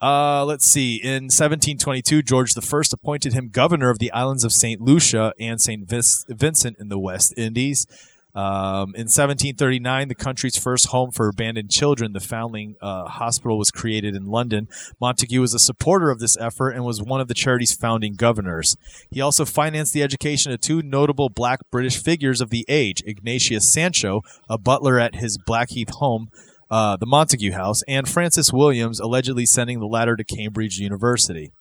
Uh, 0.00 0.44
let's 0.44 0.66
see. 0.66 0.96
In 0.96 1.24
1722, 1.30 2.22
George 2.22 2.54
I 2.54 2.92
appointed 2.92 3.32
him 3.32 3.48
governor 3.48 3.88
of 3.88 4.00
the 4.00 4.10
islands 4.10 4.42
of 4.42 4.52
St. 4.52 4.80
Lucia 4.80 5.32
and 5.38 5.60
St. 5.60 5.88
Vincent 6.28 6.76
in 6.80 6.88
the 6.88 6.98
West 6.98 7.32
Indies. 7.36 7.86
Um, 8.34 8.94
in 8.94 9.08
1739, 9.08 10.08
the 10.08 10.14
country's 10.14 10.56
first 10.56 10.86
home 10.86 11.10
for 11.10 11.28
abandoned 11.28 11.70
children, 11.70 12.14
the 12.14 12.20
Foundling 12.20 12.76
uh, 12.80 13.04
Hospital, 13.04 13.58
was 13.58 13.70
created 13.70 14.16
in 14.16 14.24
London. 14.24 14.68
Montague 15.00 15.40
was 15.40 15.52
a 15.52 15.58
supporter 15.58 16.10
of 16.10 16.18
this 16.18 16.36
effort 16.38 16.70
and 16.70 16.84
was 16.84 17.02
one 17.02 17.20
of 17.20 17.28
the 17.28 17.34
charity's 17.34 17.74
founding 17.74 18.14
governors. 18.14 18.76
He 19.10 19.20
also 19.20 19.44
financed 19.44 19.92
the 19.92 20.02
education 20.02 20.50
of 20.50 20.60
two 20.60 20.82
notable 20.82 21.28
black 21.28 21.60
British 21.70 22.02
figures 22.02 22.40
of 22.40 22.48
the 22.48 22.64
age 22.68 23.02
Ignatius 23.04 23.70
Sancho, 23.70 24.22
a 24.48 24.56
butler 24.56 24.98
at 24.98 25.16
his 25.16 25.36
Blackheath 25.36 25.90
home, 25.90 26.28
uh, 26.70 26.96
the 26.96 27.06
Montague 27.06 27.52
House, 27.52 27.82
and 27.86 28.08
Francis 28.08 28.50
Williams, 28.50 28.98
allegedly 28.98 29.44
sending 29.44 29.78
the 29.78 29.86
latter 29.86 30.16
to 30.16 30.24
Cambridge 30.24 30.78
University. 30.78 31.52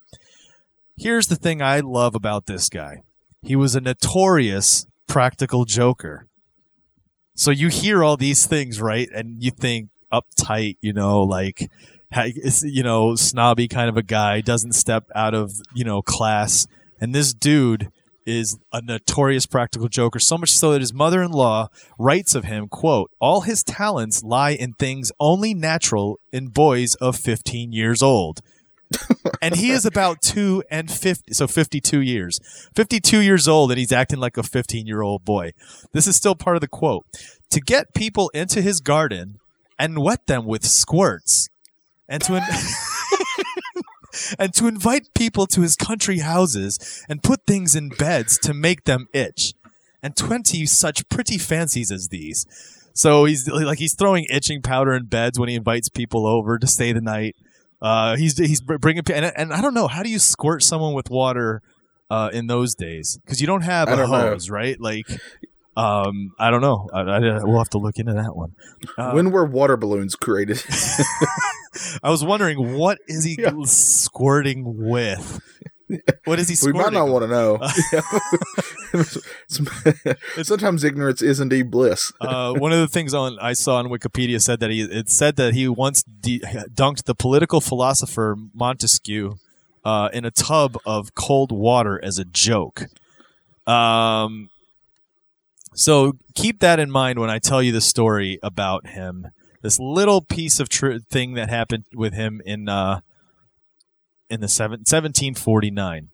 Here's 0.98 1.28
the 1.28 1.36
thing 1.36 1.62
I 1.62 1.82
love 1.82 2.16
about 2.16 2.46
this 2.46 2.70
guy 2.70 3.04
he 3.42 3.56
was 3.58 3.76
a 3.76 3.82
notorious 3.82 4.86
practical 5.08 5.66
joker. 5.66 6.28
So 7.36 7.52
you 7.52 7.70
hear 7.70 8.04
all 8.04 8.18
these 8.18 8.46
things, 8.46 8.82
right? 8.82 9.10
And 9.14 9.42
you 9.42 9.52
think 9.52 9.90
uptight, 10.12 10.78
you 10.82 10.94
know, 10.94 11.22
like 11.22 11.70
you 12.64 12.84
know, 12.84 13.16
snobby 13.16 13.68
kind 13.68 13.90
of 13.90 13.98
a 13.98 14.04
guy, 14.04 14.42
doesn't 14.42 14.74
step 14.74 15.06
out 15.16 15.34
of, 15.34 15.54
you 15.74 15.86
know, 15.86 16.02
class. 16.02 16.68
And 17.00 17.16
this 17.16 17.34
dude 17.34 17.90
is 18.26 18.58
a 18.72 18.82
notorious 18.82 19.46
practical 19.46 19.88
joker, 19.88 20.20
so 20.20 20.38
much 20.38 20.52
so 20.52 20.72
that 20.72 20.82
his 20.82 20.94
mother-in-law 20.94 21.70
writes 21.98 22.36
of 22.36 22.46
him, 22.46 22.68
quote, 22.68 23.10
all 23.20 23.42
his 23.42 23.64
talents 23.64 24.24
lie 24.24 24.52
in 24.52 24.74
things 24.74 25.12
only 25.20 25.54
natural 25.54 26.20
in 26.32 26.48
boys 26.50 26.96
of 26.96 27.16
15 27.16 27.72
years 27.72 28.04
old. 28.04 28.42
And 29.42 29.56
he 29.56 29.72
is 29.72 29.86
about 29.86 30.22
two 30.22 30.64
and 30.70 30.90
50, 30.92 31.34
so 31.34 31.48
52 31.48 32.02
years. 32.02 32.40
52 32.76 33.20
years 33.22 33.48
old, 33.48 33.72
and 33.72 33.80
he's 33.80 33.92
acting 33.92 34.20
like 34.20 34.38
a 34.38 34.44
15 34.44 34.86
year 34.86 35.02
old 35.02 35.26
boy. 35.26 35.52
This 35.94 36.08
is 36.08 36.16
still 36.16 36.36
part 36.36 36.56
of 36.56 36.62
the 36.62 36.68
quote. 36.68 37.06
To 37.50 37.60
get 37.60 37.94
people 37.94 38.30
into 38.34 38.62
his 38.62 38.80
garden 38.80 39.40
and 39.78 39.98
wet 39.98 40.28
them 40.28 40.46
with 40.46 40.66
squirts, 40.66 41.50
and 42.08 42.22
to. 42.24 42.36
In- 42.36 42.44
and 44.38 44.54
to 44.54 44.68
invite 44.68 45.14
people 45.14 45.48
to 45.48 45.62
his 45.62 45.76
country 45.76 46.20
houses 46.20 47.06
and 47.08 47.24
put 47.24 47.46
things 47.46 47.76
in 47.76 47.90
beds 47.90 48.38
to 48.40 48.54
make 48.54 48.84
them 48.84 49.08
itch, 49.14 49.54
and 50.04 50.16
twenty 50.16 50.66
such 50.66 51.08
pretty 51.10 51.38
fancies 51.38 51.92
as 51.92 52.10
these. 52.10 52.46
So 52.94 53.26
he's 53.26 53.48
like 53.48 53.80
he's 53.80 53.96
throwing 53.96 54.26
itching 54.30 54.62
powder 54.62 54.94
in 54.94 55.06
beds 55.06 55.40
when 55.40 55.50
he 55.50 55.56
invites 55.56 55.90
people 55.90 56.28
over 56.28 56.58
to 56.60 56.68
stay 56.68 56.92
the 56.92 57.02
night. 57.02 57.36
Uh, 57.82 58.16
he's 58.16 58.38
he's 58.38 58.62
bringing 58.62 59.04
and, 59.12 59.32
and 59.36 59.54
I 59.54 59.62
don't 59.62 59.74
know 59.74 59.88
how 59.88 60.04
do 60.04 60.10
you 60.10 60.20
squirt 60.20 60.62
someone 60.64 60.94
with 60.94 61.10
water 61.10 61.62
uh, 62.10 62.30
in 62.32 62.48
those 62.48 62.76
days 62.76 63.18
because 63.26 63.42
you 63.42 63.48
don't 63.48 63.62
have 63.64 63.88
I 63.90 63.94
a 63.94 63.96
don't 63.96 64.12
know. 64.12 64.18
hose, 64.32 64.50
right? 64.50 64.80
Like, 64.80 65.08
um, 65.76 66.34
I 66.38 66.52
don't 66.52 66.62
know. 66.62 66.88
I, 66.94 67.00
I, 67.02 67.20
we'll 67.44 67.58
have 67.58 67.70
to 67.70 67.78
look 67.80 67.98
into 67.98 68.14
that 68.14 68.36
one. 68.36 68.54
Uh, 68.98 69.12
when 69.14 69.32
were 69.32 69.46
water 69.46 69.78
balloons 69.78 70.16
created? 70.16 70.62
I 72.04 72.10
was 72.10 72.24
wondering 72.24 72.78
what 72.78 73.00
is 73.08 73.24
he 73.24 73.38
Yeah. 73.40 73.54
squirting 73.64 74.64
with? 74.90 75.40
What 76.26 76.40
is 76.40 76.48
he 76.50 76.56
we 76.66 76.74
might 76.74 76.94
not 76.94 77.08
want 77.10 77.24
to 77.24 77.28
know. 77.28 77.60
Sometimes 80.44 80.84
ignorance 80.84 81.22
is 81.22 81.40
indeed 81.40 81.72
bliss. 81.72 82.12
uh, 82.22 82.54
one 82.54 82.72
of 82.72 82.80
the 82.80 82.88
things 82.88 83.14
on 83.14 83.38
I 83.40 83.54
saw 83.54 83.78
on 83.78 83.88
Wikipedia 83.88 84.42
said 84.42 84.60
that 84.60 84.70
he 84.70 84.82
it 84.82 85.10
said 85.10 85.36
that 85.38 85.54
he 85.54 85.68
once 85.68 86.04
de- 86.04 86.40
dunked 86.40 87.04
the 87.04 87.16
political 87.16 87.62
philosopher 87.62 88.36
Montesquieu 88.54 89.36
uh, 89.84 90.10
in 90.14 90.26
a 90.26 90.32
tub 90.32 90.78
of 90.86 91.16
cold 91.16 91.52
water 91.52 92.00
as 92.04 92.18
a 92.20 92.26
joke. 92.26 92.84
Um, 93.68 94.50
so 95.74 96.14
keep 96.36 96.60
that 96.60 96.80
in 96.80 96.92
mind 96.92 97.20
when 97.20 97.30
I 97.30 97.40
tell 97.40 97.64
you 97.64 97.72
the 97.72 97.82
story 97.82 98.40
about 98.44 98.88
him. 98.88 99.28
This 99.62 99.80
little 99.80 100.22
piece 100.22 100.60
of 100.60 100.70
tr- 100.70 100.98
thing 100.98 101.34
that 101.36 101.50
happened 101.50 101.86
with 101.94 102.14
him 102.14 102.42
in 102.46 102.68
uh, 102.68 103.02
in 104.32 104.42
the 104.42 104.48
seven- 104.48 104.80
1749. 104.80 106.10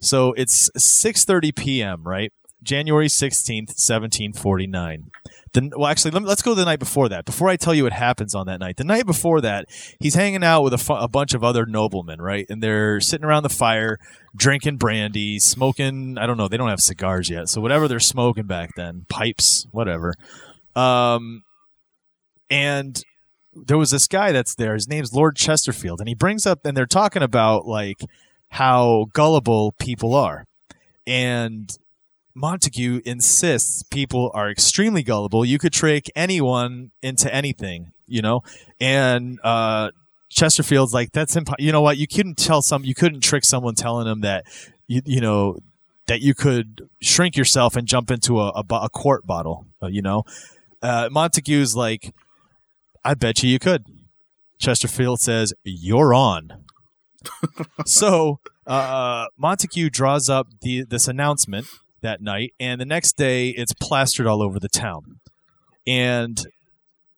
So 0.00 0.32
it's 0.32 0.70
6:30 0.76 1.54
p.m. 1.54 2.02
right? 2.04 2.32
January 2.62 3.06
16th, 3.06 3.70
1749. 3.78 5.10
The, 5.52 5.70
well, 5.76 5.86
actually, 5.88 6.10
let 6.10 6.22
let's 6.24 6.42
go 6.42 6.54
the 6.54 6.64
night 6.64 6.78
before 6.80 7.08
that. 7.08 7.24
Before 7.24 7.48
I 7.48 7.56
tell 7.56 7.72
you 7.72 7.84
what 7.84 7.92
happens 7.92 8.34
on 8.34 8.46
that 8.46 8.60
night, 8.60 8.76
the 8.76 8.84
night 8.84 9.06
before 9.06 9.40
that, 9.40 9.66
he's 10.00 10.14
hanging 10.14 10.44
out 10.44 10.62
with 10.62 10.74
a, 10.74 10.78
fu- 10.78 10.92
a 10.92 11.08
bunch 11.08 11.34
of 11.34 11.42
other 11.42 11.64
noblemen, 11.66 12.20
right? 12.20 12.44
And 12.50 12.62
they're 12.62 13.00
sitting 13.00 13.24
around 13.24 13.44
the 13.44 13.48
fire, 13.48 13.98
drinking 14.36 14.76
brandy, 14.76 15.38
smoking. 15.38 16.18
I 16.18 16.26
don't 16.26 16.36
know. 16.36 16.48
They 16.48 16.56
don't 16.58 16.68
have 16.68 16.80
cigars 16.80 17.30
yet, 17.30 17.48
so 17.48 17.60
whatever 17.60 17.88
they're 17.88 18.00
smoking 18.00 18.46
back 18.46 18.70
then, 18.76 19.06
pipes, 19.08 19.66
whatever. 19.70 20.14
Um, 20.76 21.44
and 22.50 23.02
there 23.66 23.78
was 23.78 23.90
this 23.90 24.06
guy 24.06 24.32
that's 24.32 24.54
there. 24.54 24.74
His 24.74 24.88
name's 24.88 25.12
Lord 25.12 25.36
Chesterfield, 25.36 26.00
and 26.00 26.08
he 26.08 26.14
brings 26.14 26.46
up, 26.46 26.64
and 26.64 26.76
they're 26.76 26.86
talking 26.86 27.22
about 27.22 27.66
like 27.66 28.00
how 28.50 29.06
gullible 29.12 29.72
people 29.78 30.14
are, 30.14 30.44
and 31.06 31.76
Montague 32.34 33.00
insists 33.04 33.82
people 33.84 34.30
are 34.34 34.50
extremely 34.50 35.02
gullible. 35.02 35.44
You 35.44 35.58
could 35.58 35.72
trick 35.72 36.10
anyone 36.14 36.90
into 37.02 37.32
anything, 37.34 37.92
you 38.06 38.22
know, 38.22 38.42
and 38.80 39.38
uh, 39.42 39.90
Chesterfield's 40.30 40.94
like 40.94 41.12
that's 41.12 41.34
impo- 41.34 41.54
you 41.58 41.72
know 41.72 41.82
what 41.82 41.96
you 41.96 42.06
couldn't 42.06 42.36
tell 42.38 42.62
some 42.62 42.84
you 42.84 42.94
couldn't 42.94 43.20
trick 43.20 43.44
someone 43.44 43.74
telling 43.74 44.06
them 44.06 44.20
that 44.20 44.44
you 44.86 45.02
you 45.04 45.20
know 45.20 45.58
that 46.08 46.20
you 46.22 46.34
could 46.34 46.88
shrink 47.00 47.36
yourself 47.36 47.76
and 47.76 47.86
jump 47.86 48.10
into 48.10 48.40
a, 48.40 48.48
a, 48.48 48.64
a 48.74 48.88
quart 48.88 49.26
bottle, 49.26 49.66
uh, 49.82 49.86
you 49.86 50.02
know. 50.02 50.24
Uh, 50.82 51.08
Montague's 51.12 51.76
like, 51.76 52.14
I 53.08 53.14
bet 53.14 53.42
you 53.42 53.48
you 53.48 53.58
could. 53.58 53.86
Chesterfield 54.58 55.18
says, 55.18 55.54
You're 55.64 56.12
on. 56.12 56.66
so 57.86 58.38
uh, 58.66 59.24
Montague 59.38 59.88
draws 59.88 60.28
up 60.28 60.48
the, 60.60 60.84
this 60.84 61.08
announcement 61.08 61.68
that 62.02 62.20
night, 62.20 62.52
and 62.60 62.78
the 62.78 62.84
next 62.84 63.16
day 63.16 63.48
it's 63.48 63.72
plastered 63.72 64.26
all 64.26 64.42
over 64.42 64.60
the 64.60 64.68
town. 64.68 65.20
And 65.86 66.38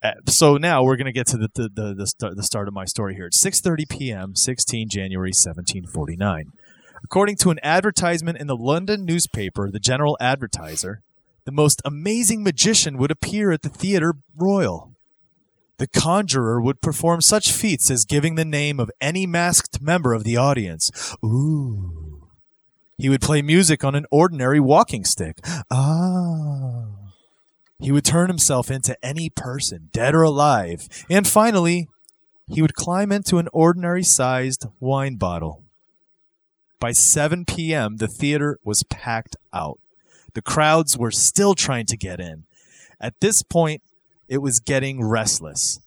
uh, 0.00 0.12
so 0.28 0.58
now 0.58 0.84
we're 0.84 0.94
going 0.94 1.06
to 1.06 1.12
get 1.12 1.26
to 1.26 1.36
the 1.36 1.48
the, 1.52 1.68
the, 1.74 1.94
the, 1.94 2.06
start, 2.06 2.36
the 2.36 2.44
start 2.44 2.68
of 2.68 2.74
my 2.74 2.84
story 2.84 3.16
here. 3.16 3.26
It's 3.26 3.44
6.30 3.44 3.88
p.m., 3.88 4.36
16 4.36 4.88
January 4.88 5.30
1749. 5.30 6.52
According 7.02 7.34
to 7.38 7.50
an 7.50 7.58
advertisement 7.64 8.38
in 8.38 8.46
the 8.46 8.56
London 8.56 9.04
newspaper, 9.04 9.72
the 9.72 9.80
General 9.80 10.16
Advertiser, 10.20 11.02
the 11.46 11.52
most 11.52 11.82
amazing 11.84 12.44
magician 12.44 12.96
would 12.96 13.10
appear 13.10 13.50
at 13.50 13.62
the 13.62 13.68
Theatre 13.68 14.14
Royal. 14.36 14.89
The 15.80 15.88
conjurer 15.88 16.60
would 16.60 16.82
perform 16.82 17.22
such 17.22 17.50
feats 17.50 17.90
as 17.90 18.04
giving 18.04 18.34
the 18.34 18.44
name 18.44 18.78
of 18.78 18.90
any 19.00 19.26
masked 19.26 19.80
member 19.80 20.12
of 20.12 20.24
the 20.24 20.36
audience. 20.36 20.90
Ooh. 21.24 22.28
He 22.98 23.08
would 23.08 23.22
play 23.22 23.40
music 23.40 23.82
on 23.82 23.94
an 23.94 24.04
ordinary 24.10 24.60
walking 24.60 25.06
stick. 25.06 25.38
Ah. 25.70 26.88
He 27.78 27.90
would 27.92 28.04
turn 28.04 28.28
himself 28.28 28.70
into 28.70 28.94
any 29.02 29.30
person, 29.30 29.88
dead 29.90 30.14
or 30.14 30.20
alive. 30.20 30.86
And 31.08 31.26
finally, 31.26 31.88
he 32.46 32.60
would 32.60 32.74
climb 32.74 33.10
into 33.10 33.38
an 33.38 33.48
ordinary 33.50 34.04
sized 34.04 34.66
wine 34.80 35.16
bottle. 35.16 35.64
By 36.78 36.92
7 36.92 37.46
p.m., 37.46 37.96
the 37.96 38.06
theater 38.06 38.58
was 38.62 38.82
packed 38.90 39.34
out. 39.54 39.80
The 40.34 40.42
crowds 40.42 40.98
were 40.98 41.10
still 41.10 41.54
trying 41.54 41.86
to 41.86 41.96
get 41.96 42.20
in. 42.20 42.44
At 43.00 43.18
this 43.20 43.42
point, 43.42 43.82
it 44.30 44.38
was 44.38 44.60
getting 44.60 45.04
restless. 45.04 45.80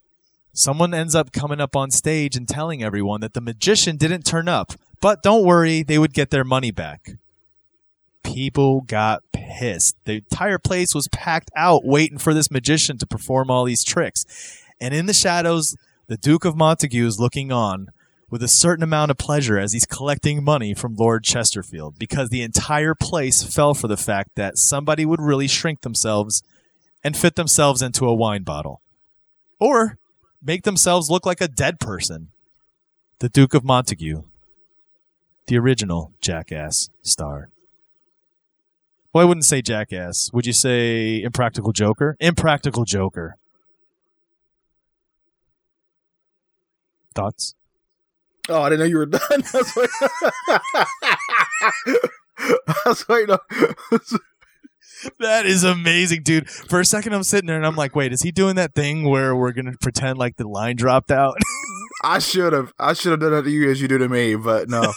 Someone 0.52 0.94
ends 0.94 1.16
up 1.16 1.32
coming 1.32 1.62
up 1.62 1.76
on 1.76 1.90
stage 1.90 2.36
and 2.36 2.48
telling 2.48 2.84
everyone 2.84 3.22
that 3.22 3.34
the 3.34 3.42
magician 3.42 3.96
didn't 3.96 4.26
turn 4.26 4.48
up, 4.50 4.74
but 5.02 5.24
don't 5.24 5.46
worry, 5.46 5.82
they 5.82 5.98
would 5.98 6.14
get 6.14 6.30
their 6.30 6.44
money 6.44 6.70
back. 6.70 7.14
People 8.22 8.82
got 8.82 9.24
pissed. 9.32 9.96
The 10.04 10.16
entire 10.16 10.60
place 10.60 10.94
was 10.94 11.08
packed 11.08 11.52
out 11.56 11.86
waiting 11.86 12.18
for 12.18 12.34
this 12.34 12.52
magician 12.52 12.98
to 12.98 13.08
perform 13.08 13.50
all 13.50 13.64
these 13.64 13.84
tricks. 13.84 14.26
And 14.80 14.94
in 14.94 15.06
the 15.06 15.14
shadows, 15.14 15.76
the 16.08 16.18
Duke 16.18 16.44
of 16.44 16.58
Montague 16.58 17.08
is 17.08 17.20
looking 17.20 17.52
on 17.52 17.88
with 18.30 18.44
a 18.44 18.48
certain 18.50 18.84
amount 18.84 19.10
of 19.10 19.18
pleasure 19.18 19.58
as 19.58 19.72
he's 19.72 19.86
collecting 19.86 20.44
money 20.44 20.74
from 20.74 20.96
Lord 20.96 21.24
Chesterfield 21.24 21.98
because 21.98 22.30
the 22.30 22.42
entire 22.42 22.94
place 22.94 23.42
fell 23.42 23.74
for 23.74 23.88
the 23.88 23.98
fact 23.98 24.32
that 24.36 24.58
somebody 24.58 25.06
would 25.06 25.22
really 25.22 25.48
shrink 25.48 25.82
themselves 25.82 26.44
and 27.04 27.18
fit 27.18 27.36
themselves 27.36 27.82
into 27.82 28.06
a 28.08 28.14
wine 28.14 28.44
bottle 28.44 28.82
or 29.60 29.98
make 30.42 30.64
themselves 30.64 31.10
look 31.10 31.26
like 31.26 31.42
a 31.42 31.48
dead 31.48 31.80
person. 31.80 32.30
The 33.20 33.30
Duke 33.30 33.54
of 33.54 33.64
Montague, 33.64 34.24
the 35.48 35.58
original 35.58 36.12
jackass 36.20 36.90
star. 37.02 37.50
Well, 39.14 39.24
I 39.24 39.28
wouldn't 39.28 39.46
say 39.46 39.62
jackass. 39.62 40.32
Would 40.34 40.46
you 40.46 40.54
say 40.54 41.22
impractical 41.22 41.72
joker? 41.72 42.18
Impractical 42.20 42.84
joker. 42.84 43.38
Thoughts? 47.14 47.54
Oh, 48.50 48.62
I 48.64 48.70
didn't 48.70 48.80
know 48.80 48.86
you 48.86 48.98
were 48.98 49.06
done. 49.06 49.22
I 52.68 52.76
was 52.86 53.08
waiting 53.08 53.36
on- 53.36 53.40
That 55.20 55.46
is 55.46 55.64
amazing, 55.64 56.24
dude. 56.24 56.50
For 56.50 56.80
a 56.80 56.86
second, 56.86 57.14
I'm 57.14 57.24
sitting 57.24 57.48
there 57.48 57.58
and 57.58 57.66
I'm 57.66 57.76
like, 57.76 57.96
wait, 57.96 58.14
is 58.14 58.22
he 58.22 58.32
doing 58.32 58.56
that 58.56 58.74
thing 58.74 59.04
where 59.10 59.36
we're 59.36 59.52
going 59.54 59.72
to 59.72 59.78
pretend 59.82 60.18
like 60.18 60.38
the 60.38 60.48
line 60.48 60.76
dropped 60.76 61.12
out? 61.12 61.38
I 62.06 62.20
should 62.20 62.52
have. 62.52 62.74
I 62.78 62.92
should 62.94 63.12
have 63.12 63.22
done 63.22 63.32
that 63.32 63.44
to 63.44 63.50
you 63.50 63.70
as 63.72 63.82
you 63.82 63.88
do 63.88 63.98
to 63.98 64.10
me, 64.10 64.36
but 64.36 64.68
no. 64.70 64.92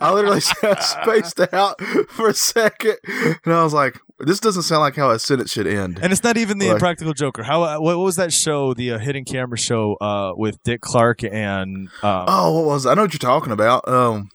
I 0.00 0.12
literally 0.12 0.40
spaced 0.80 1.40
out 1.52 1.80
for 2.10 2.28
a 2.28 2.34
second, 2.34 2.96
and 3.44 3.52
I 3.52 3.64
was 3.64 3.72
like, 3.74 3.98
"This 4.20 4.38
doesn't 4.38 4.62
sound 4.62 4.82
like 4.82 4.94
how 4.94 5.10
a 5.10 5.18
sentence 5.18 5.50
should 5.50 5.66
end." 5.66 5.98
and 6.00 6.12
it's 6.12 6.22
not 6.22 6.36
even 6.36 6.58
the 6.58 6.66
Right. 6.66 6.74
impractical 6.74 7.14
joker. 7.14 7.42
How 7.42 7.62
uh, 7.64 7.78
what, 7.78 7.98
was 7.98 8.14
that 8.16 8.32
show, 8.32 8.74
the 8.74 8.92
uh, 8.92 8.98
hidden 8.98 9.24
camera 9.24 9.58
show 9.58 9.94
uh, 10.00 10.34
with 10.36 10.62
Dick 10.62 10.82
Clark 10.82 11.24
and 11.24 11.88
uh, 12.04 12.26
Oh, 12.28 12.52
what 12.52 12.64
was? 12.66 12.86
I 12.86 12.94
know 12.94 13.02
what 13.02 13.12
you're 13.12 13.18
talking 13.18 13.52
about. 13.52 13.88
Um, 13.88 14.28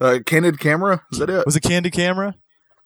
uh, 0.00 0.18
candid 0.26 0.58
camera. 0.58 1.02
Is 1.12 1.18
that 1.18 1.30
it? 1.30 1.46
was 1.46 1.54
it 1.54 1.60
Candy 1.62 1.90
Camera? 1.90 2.34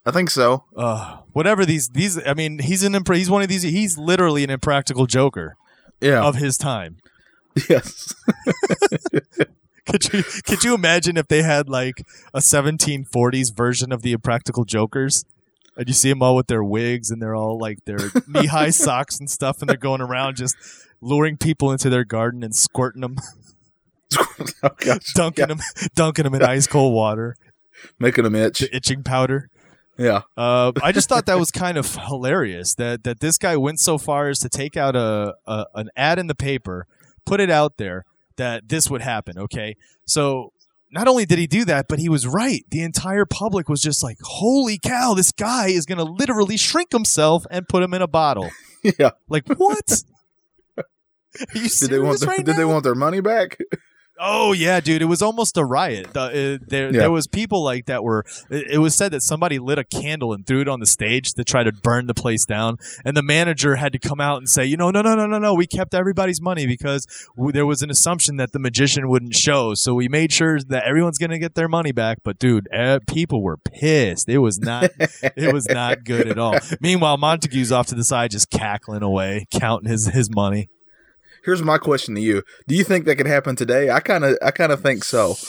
I 0.06 0.10
think 0.10 0.28
so. 0.30 0.64
Uh, 0.76 1.18
whatever 1.32 1.64
these 1.64 1.88
these. 1.88 2.18
I 2.26 2.34
mean, 2.34 2.58
he's 2.58 2.82
an 2.82 2.92
impr- 2.92 3.16
he's 3.16 3.30
one 3.30 3.42
of 3.42 3.48
these. 3.48 3.62
He's 3.62 3.96
literally 3.96 4.44
an 4.44 4.50
impractical 4.50 5.06
joker 5.06 5.56
Yeah. 6.00 6.22
of 6.22 6.36
his 6.36 6.56
time. 6.58 6.96
yes. 7.68 8.12
Could 9.86 10.12
you 10.14 10.22
could 10.46 10.64
you 10.64 10.74
imagine 10.74 11.18
if 11.18 11.28
they 11.28 11.42
had 11.42 11.68
like 11.68 12.02
a 12.32 12.38
1740s 12.40 13.54
version 13.54 13.92
of 13.92 14.00
the 14.00 14.12
impractical 14.12 14.64
jokers? 14.64 15.26
And 15.76 15.86
you 15.88 15.92
see 15.92 16.08
them 16.08 16.22
all 16.22 16.34
with 16.36 16.46
their 16.46 16.64
wigs 16.64 17.10
and 17.10 17.20
they're 17.20 17.34
all 17.34 17.58
like 17.58 17.84
their 17.84 17.98
knee 18.26 18.46
high 18.46 18.70
socks 18.70 19.18
and 19.18 19.28
stuff, 19.28 19.60
and 19.60 19.68
they're 19.68 19.76
going 19.76 20.00
around 20.00 20.36
just 20.36 20.56
luring 21.02 21.36
people 21.36 21.70
into 21.70 21.90
their 21.90 22.04
garden 22.04 22.42
and 22.42 22.56
squirting 22.56 23.02
them, 23.02 23.16
oh 24.62 24.98
dunking 25.14 25.48
them, 25.48 25.60
dunking 25.94 26.22
them 26.24 26.34
in 26.34 26.42
ice 26.42 26.66
cold 26.66 26.94
water, 26.94 27.36
Making 27.98 28.24
them 28.24 28.34
itch. 28.36 28.60
the 28.60 28.74
itching 28.74 29.02
powder. 29.02 29.50
Yeah. 29.96 30.22
Uh, 30.36 30.72
I 30.82 30.92
just 30.92 31.08
thought 31.08 31.26
that 31.26 31.38
was 31.38 31.50
kind 31.52 31.78
of 31.78 31.94
hilarious 31.94 32.74
that 32.74 33.04
that 33.04 33.20
this 33.20 33.38
guy 33.38 33.56
went 33.56 33.80
so 33.80 33.98
far 33.98 34.28
as 34.28 34.38
to 34.40 34.48
take 34.48 34.76
out 34.76 34.96
a, 34.96 35.34
a 35.46 35.66
an 35.74 35.90
ad 35.96 36.18
in 36.18 36.26
the 36.26 36.34
paper, 36.34 36.86
put 37.24 37.40
it 37.40 37.50
out 37.50 37.76
there 37.76 38.04
that 38.36 38.68
this 38.68 38.90
would 38.90 39.02
happen. 39.02 39.38
Okay, 39.38 39.76
so 40.04 40.52
not 40.90 41.08
only 41.08 41.26
did 41.26 41.38
he 41.38 41.46
do 41.46 41.64
that, 41.64 41.86
but 41.88 41.98
he 41.98 42.08
was 42.08 42.26
right. 42.26 42.64
The 42.70 42.82
entire 42.82 43.24
public 43.24 43.68
was 43.68 43.80
just 43.82 44.02
like, 44.02 44.16
"Holy 44.22 44.78
cow! 44.78 45.14
This 45.14 45.32
guy 45.32 45.68
is 45.68 45.86
going 45.86 45.98
to 45.98 46.04
literally 46.04 46.56
shrink 46.56 46.92
himself 46.92 47.44
and 47.50 47.68
put 47.68 47.82
him 47.82 47.94
in 47.94 48.02
a 48.02 48.08
bottle." 48.08 48.50
Yeah. 48.98 49.12
Like 49.30 49.48
what? 49.48 50.04
Did 51.54 51.70
they 51.88 51.98
want 51.98 52.20
their, 52.20 52.28
right 52.28 52.44
did 52.44 52.56
they 52.56 52.66
want 52.66 52.84
their 52.84 52.94
money 52.94 53.22
back? 53.22 53.56
Oh 54.18 54.52
yeah, 54.52 54.78
dude! 54.80 55.02
It 55.02 55.06
was 55.06 55.22
almost 55.22 55.56
a 55.56 55.64
riot. 55.64 56.12
The, 56.12 56.20
uh, 56.20 56.64
there, 56.68 56.86
Yeah. 56.86 57.00
there 57.00 57.10
was 57.10 57.26
people 57.26 57.64
like 57.64 57.86
that 57.86 58.04
were. 58.04 58.24
It, 58.48 58.72
it 58.74 58.78
was 58.78 58.94
said 58.94 59.10
that 59.12 59.22
somebody 59.22 59.58
lit 59.58 59.76
a 59.78 59.82
candle 59.84 60.32
and 60.32 60.46
threw 60.46 60.60
it 60.60 60.68
on 60.68 60.78
the 60.78 60.86
stage 60.86 61.32
to 61.34 61.42
try 61.42 61.64
to 61.64 61.72
burn 61.72 62.06
the 62.06 62.14
place 62.14 62.44
down, 62.44 62.76
and 63.04 63.16
the 63.16 63.22
manager 63.22 63.74
had 63.76 63.92
to 63.92 63.98
come 63.98 64.20
out 64.20 64.38
and 64.38 64.48
say, 64.48 64.64
you 64.64 64.76
know, 64.76 64.90
no, 64.92 65.02
no, 65.02 65.16
no, 65.16 65.26
no, 65.26 65.38
no, 65.38 65.54
we 65.54 65.66
kept 65.66 65.94
everybody's 65.94 66.40
money 66.40 66.64
because 66.66 67.06
w- 67.36 67.50
there 67.52 67.66
was 67.66 67.82
an 67.82 67.90
assumption 67.90 68.36
that 68.36 68.52
the 68.52 68.60
magician 68.60 69.08
wouldn't 69.08 69.34
show, 69.34 69.74
so 69.74 69.94
we 69.94 70.08
made 70.08 70.30
sure 70.32 70.60
that 70.60 70.84
everyone's 70.84 71.18
gonna 71.18 71.38
get 71.40 71.54
their 71.56 71.68
money 71.68 71.90
back. 71.92 72.18
But 72.22 72.38
dude, 72.38 72.68
eh, 72.72 73.00
people 73.08 73.42
were 73.42 73.56
pissed. 73.56 74.28
It 74.28 74.38
was 74.38 74.60
not. 74.60 74.90
it 74.98 75.52
was 75.52 75.66
not 75.68 76.04
good 76.04 76.28
at 76.28 76.38
all. 76.38 76.58
Meanwhile, 76.80 77.16
Montague's 77.16 77.72
off 77.72 77.88
to 77.88 77.96
the 77.96 78.04
side 78.04 78.30
just 78.30 78.48
cackling 78.50 79.02
away, 79.02 79.46
counting 79.50 79.90
his 79.90 80.06
his 80.06 80.30
money. 80.30 80.68
Here's 81.44 81.62
my 81.62 81.78
question 81.78 82.14
to 82.14 82.20
you: 82.20 82.42
Do 82.68 82.74
you 82.74 82.84
think 82.84 83.04
that 83.04 83.16
could 83.16 83.26
happen 83.26 83.56
today? 83.56 83.90
I 83.90 84.00
kind 84.00 84.24
of, 84.24 84.38
I 84.42 84.50
kind 84.50 84.72
of 84.72 84.80
think 84.80 85.04
so. 85.04 85.34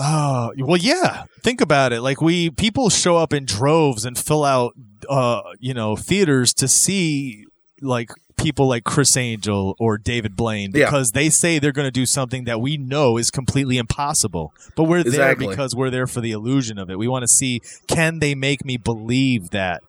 Oh, 0.00 0.52
well, 0.58 0.76
yeah. 0.76 1.24
Think 1.42 1.60
about 1.60 1.92
it. 1.92 2.02
Like 2.02 2.20
we 2.20 2.50
people 2.50 2.88
show 2.88 3.16
up 3.16 3.32
in 3.32 3.44
droves 3.44 4.04
and 4.04 4.16
fill 4.16 4.44
out, 4.44 4.74
uh, 5.08 5.40
you 5.58 5.74
know, 5.74 5.96
theaters 5.96 6.54
to 6.54 6.68
see 6.68 7.46
like 7.82 8.10
people 8.36 8.68
like 8.68 8.84
Criss 8.84 9.16
Angel 9.16 9.74
or 9.80 9.98
David 9.98 10.36
Blaine 10.36 10.70
Yeah. 10.72 10.84
because 10.84 11.10
they 11.10 11.28
say 11.30 11.58
they're 11.58 11.72
going 11.72 11.88
to 11.88 11.90
do 11.90 12.06
something 12.06 12.44
that 12.44 12.60
we 12.60 12.76
know 12.76 13.16
is 13.16 13.32
completely 13.32 13.76
impossible. 13.76 14.54
But 14.76 14.84
we're 14.84 14.98
Exactly. 15.00 15.46
there 15.46 15.52
because 15.56 15.74
we're 15.74 15.90
there 15.90 16.06
for 16.06 16.20
the 16.20 16.30
illusion 16.30 16.78
of 16.78 16.90
it. 16.90 16.96
We 16.96 17.08
want 17.08 17.24
to 17.24 17.28
see 17.28 17.60
can 17.88 18.20
they 18.20 18.36
make 18.36 18.64
me 18.64 18.76
believe 18.76 19.50
that 19.50 19.82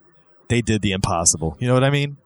they 0.47 0.61
did 0.61 0.81
the 0.81 0.91
impossible. 0.91 1.55
You 1.59 1.67
know 1.67 1.75
what 1.75 1.83
I 1.83 1.91
mean? 1.91 2.17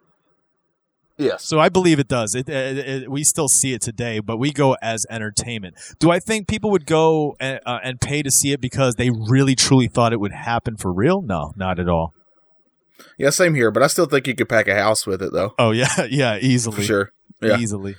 Yes. 1.23 1.45
So 1.45 1.59
I 1.59 1.69
believe 1.69 1.99
it 1.99 2.07
does. 2.07 2.35
It, 2.35 2.49
it, 2.49 2.77
it 2.77 3.11
we 3.11 3.23
still 3.23 3.47
see 3.47 3.73
it 3.73 3.81
today, 3.81 4.19
but 4.19 4.37
we 4.37 4.51
go 4.51 4.75
as 4.81 5.05
entertainment. 5.09 5.75
Do 5.99 6.11
I 6.11 6.19
think 6.19 6.47
people 6.47 6.71
would 6.71 6.85
go 6.85 7.35
and, 7.39 7.59
uh, 7.65 7.79
and 7.83 7.99
pay 7.99 8.21
to 8.23 8.31
see 8.31 8.51
it 8.51 8.61
because 8.61 8.95
they 8.95 9.09
really 9.09 9.55
truly 9.55 9.87
thought 9.87 10.13
it 10.13 10.19
would 10.19 10.33
happen 10.33 10.77
for 10.77 10.91
real? 10.91 11.21
No, 11.21 11.53
not 11.55 11.79
at 11.79 11.89
all. 11.89 12.13
Yeah, 13.17 13.29
same 13.29 13.55
here. 13.55 13.71
But 13.71 13.83
I 13.83 13.87
still 13.87 14.05
think 14.05 14.27
you 14.27 14.35
could 14.35 14.49
pack 14.49 14.67
a 14.67 14.75
house 14.75 15.05
with 15.05 15.21
it, 15.21 15.33
though. 15.33 15.53
Oh 15.57 15.71
yeah, 15.71 16.05
yeah, 16.09 16.37
easily, 16.37 16.77
For 16.77 16.83
sure. 16.83 17.11
Yeah. 17.41 17.57
easily. 17.57 17.95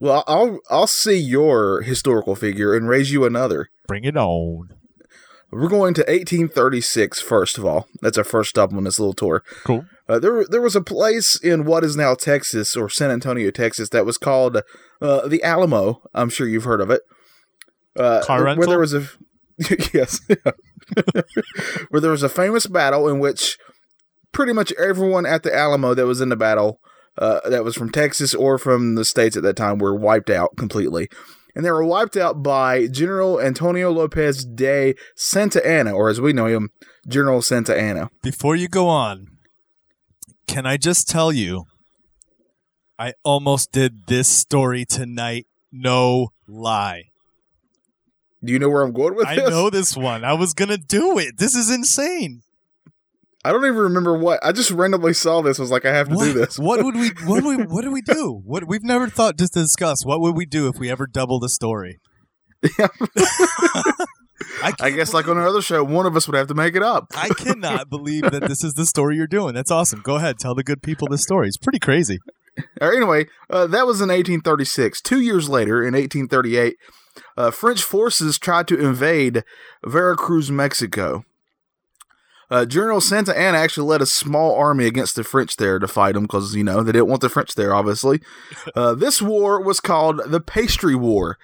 Well, 0.00 0.24
I'll 0.26 0.58
I'll 0.68 0.86
see 0.86 1.16
your 1.16 1.82
historical 1.82 2.34
figure 2.34 2.74
and 2.74 2.88
raise 2.88 3.12
you 3.12 3.24
another. 3.24 3.70
Bring 3.86 4.04
it 4.04 4.16
on. 4.16 4.74
We're 5.52 5.68
going 5.68 5.94
to 5.94 6.00
1836 6.00 7.20
first 7.20 7.58
of 7.58 7.66
all. 7.66 7.86
That's 8.00 8.16
our 8.18 8.24
first 8.24 8.50
stop 8.50 8.72
on 8.72 8.84
this 8.84 8.98
little 8.98 9.12
tour. 9.12 9.44
Cool. 9.64 9.84
Uh, 10.08 10.18
there, 10.18 10.44
there 10.44 10.60
was 10.60 10.76
a 10.76 10.82
place 10.82 11.36
in 11.36 11.64
what 11.64 11.84
is 11.84 11.96
now 11.96 12.14
Texas 12.14 12.76
or 12.76 12.88
San 12.88 13.10
Antonio, 13.10 13.50
Texas, 13.50 13.88
that 13.90 14.04
was 14.04 14.18
called 14.18 14.58
uh, 15.00 15.28
the 15.28 15.42
Alamo. 15.42 16.02
I'm 16.12 16.28
sure 16.28 16.46
you've 16.46 16.64
heard 16.64 16.80
of 16.80 16.90
it. 16.90 17.02
Uh, 17.96 18.22
Car 18.24 18.56
where 18.56 18.66
there 18.66 18.78
was 18.78 18.94
a 18.94 19.06
yes, 19.92 20.20
where 21.90 22.00
there 22.00 22.10
was 22.10 22.22
a 22.22 22.28
famous 22.28 22.66
battle 22.66 23.08
in 23.08 23.18
which 23.18 23.58
pretty 24.32 24.52
much 24.52 24.72
everyone 24.72 25.26
at 25.26 25.42
the 25.42 25.54
Alamo 25.54 25.94
that 25.94 26.06
was 26.06 26.20
in 26.20 26.30
the 26.30 26.36
battle, 26.36 26.80
uh, 27.18 27.48
that 27.48 27.64
was 27.64 27.76
from 27.76 27.90
Texas 27.90 28.34
or 28.34 28.58
from 28.58 28.94
the 28.94 29.04
states 29.04 29.36
at 29.36 29.42
that 29.42 29.56
time, 29.56 29.78
were 29.78 29.94
wiped 29.94 30.30
out 30.30 30.56
completely. 30.56 31.08
And 31.54 31.64
they 31.64 31.70
were 31.70 31.84
wiped 31.84 32.16
out 32.16 32.42
by 32.42 32.86
General 32.86 33.38
Antonio 33.38 33.90
Lopez 33.90 34.44
de 34.44 34.94
Santa 35.14 35.64
Anna, 35.66 35.92
or 35.92 36.08
as 36.08 36.18
we 36.18 36.32
know 36.32 36.46
him, 36.46 36.70
General 37.06 37.42
Santa 37.42 37.78
Anna. 37.78 38.10
Before 38.22 38.56
you 38.56 38.68
go 38.68 38.88
on, 38.88 39.31
can 40.46 40.66
I 40.66 40.76
just 40.76 41.08
tell 41.08 41.32
you, 41.32 41.66
I 42.98 43.14
almost 43.24 43.72
did 43.72 44.06
this 44.06 44.28
story 44.28 44.84
tonight. 44.84 45.46
No 45.70 46.28
lie. 46.46 47.04
Do 48.44 48.52
you 48.52 48.58
know 48.58 48.68
where 48.68 48.82
I'm 48.82 48.92
going 48.92 49.14
with 49.14 49.26
I 49.26 49.36
this? 49.36 49.50
know 49.50 49.70
this 49.70 49.96
one. 49.96 50.24
I 50.24 50.32
was 50.34 50.52
gonna 50.52 50.76
do 50.78 51.18
it. 51.18 51.38
This 51.38 51.54
is 51.54 51.70
insane. 51.70 52.42
I 53.44 53.50
don't 53.50 53.64
even 53.64 53.76
remember 53.76 54.16
what. 54.16 54.38
I 54.44 54.52
just 54.52 54.70
randomly 54.70 55.14
saw 55.14 55.42
this. 55.42 55.58
Was 55.58 55.70
like, 55.70 55.84
I 55.84 55.92
have 55.94 56.08
to 56.08 56.14
what, 56.14 56.24
do 56.24 56.32
this. 56.32 56.58
what 56.58 56.84
would 56.84 56.94
we? 56.94 57.08
What 57.24 57.42
would 57.42 57.58
we? 57.58 57.64
What 57.68 57.82
do 57.82 57.90
we 57.90 58.02
do? 58.02 58.40
What 58.44 58.68
we've 58.68 58.84
never 58.84 59.08
thought 59.08 59.36
just 59.38 59.54
to 59.54 59.60
discuss. 59.60 60.04
What 60.04 60.20
would 60.20 60.36
we 60.36 60.46
do 60.46 60.68
if 60.68 60.78
we 60.78 60.90
ever 60.90 61.06
double 61.06 61.40
the 61.40 61.48
story? 61.48 61.98
Yeah. 62.78 62.88
I, 64.62 64.72
I 64.80 64.90
guess, 64.90 65.12
like 65.12 65.28
on 65.28 65.38
another 65.38 65.62
show, 65.62 65.84
one 65.84 66.06
of 66.06 66.16
us 66.16 66.26
would 66.26 66.36
have 66.36 66.48
to 66.48 66.54
make 66.54 66.74
it 66.74 66.82
up. 66.82 67.06
I 67.14 67.28
cannot 67.28 67.88
believe 67.88 68.22
that 68.30 68.42
this 68.48 68.64
is 68.64 68.74
the 68.74 68.86
story 68.86 69.16
you're 69.16 69.26
doing. 69.26 69.54
That's 69.54 69.70
awesome. 69.70 70.00
Go 70.02 70.16
ahead, 70.16 70.38
tell 70.38 70.54
the 70.54 70.64
good 70.64 70.82
people 70.82 71.08
this 71.08 71.22
story. 71.22 71.48
It's 71.48 71.56
pretty 71.56 71.78
crazy. 71.78 72.18
Or 72.80 72.92
anyway, 72.92 73.26
uh, 73.48 73.66
that 73.68 73.86
was 73.86 74.00
in 74.00 74.08
1836. 74.08 75.00
Two 75.00 75.20
years 75.20 75.48
later, 75.48 75.78
in 75.82 75.94
1838, 75.94 76.76
uh, 77.36 77.50
French 77.50 77.82
forces 77.82 78.38
tried 78.38 78.68
to 78.68 78.78
invade 78.78 79.44
Veracruz, 79.84 80.50
Mexico. 80.50 81.24
Uh, 82.50 82.66
General 82.66 83.00
Santa 83.00 83.36
Anna 83.36 83.56
actually 83.56 83.88
led 83.88 84.02
a 84.02 84.06
small 84.06 84.54
army 84.54 84.84
against 84.84 85.16
the 85.16 85.24
French 85.24 85.56
there 85.56 85.78
to 85.78 85.88
fight 85.88 86.12
them 86.12 86.24
because, 86.24 86.54
you 86.54 86.62
know, 86.62 86.82
they 86.82 86.92
didn't 86.92 87.08
want 87.08 87.22
the 87.22 87.30
French 87.30 87.54
there, 87.54 87.74
obviously. 87.74 88.20
Uh, 88.76 88.94
this 88.94 89.22
war 89.22 89.62
was 89.62 89.80
called 89.80 90.20
the 90.26 90.40
Pastry 90.40 90.94
War. 90.94 91.38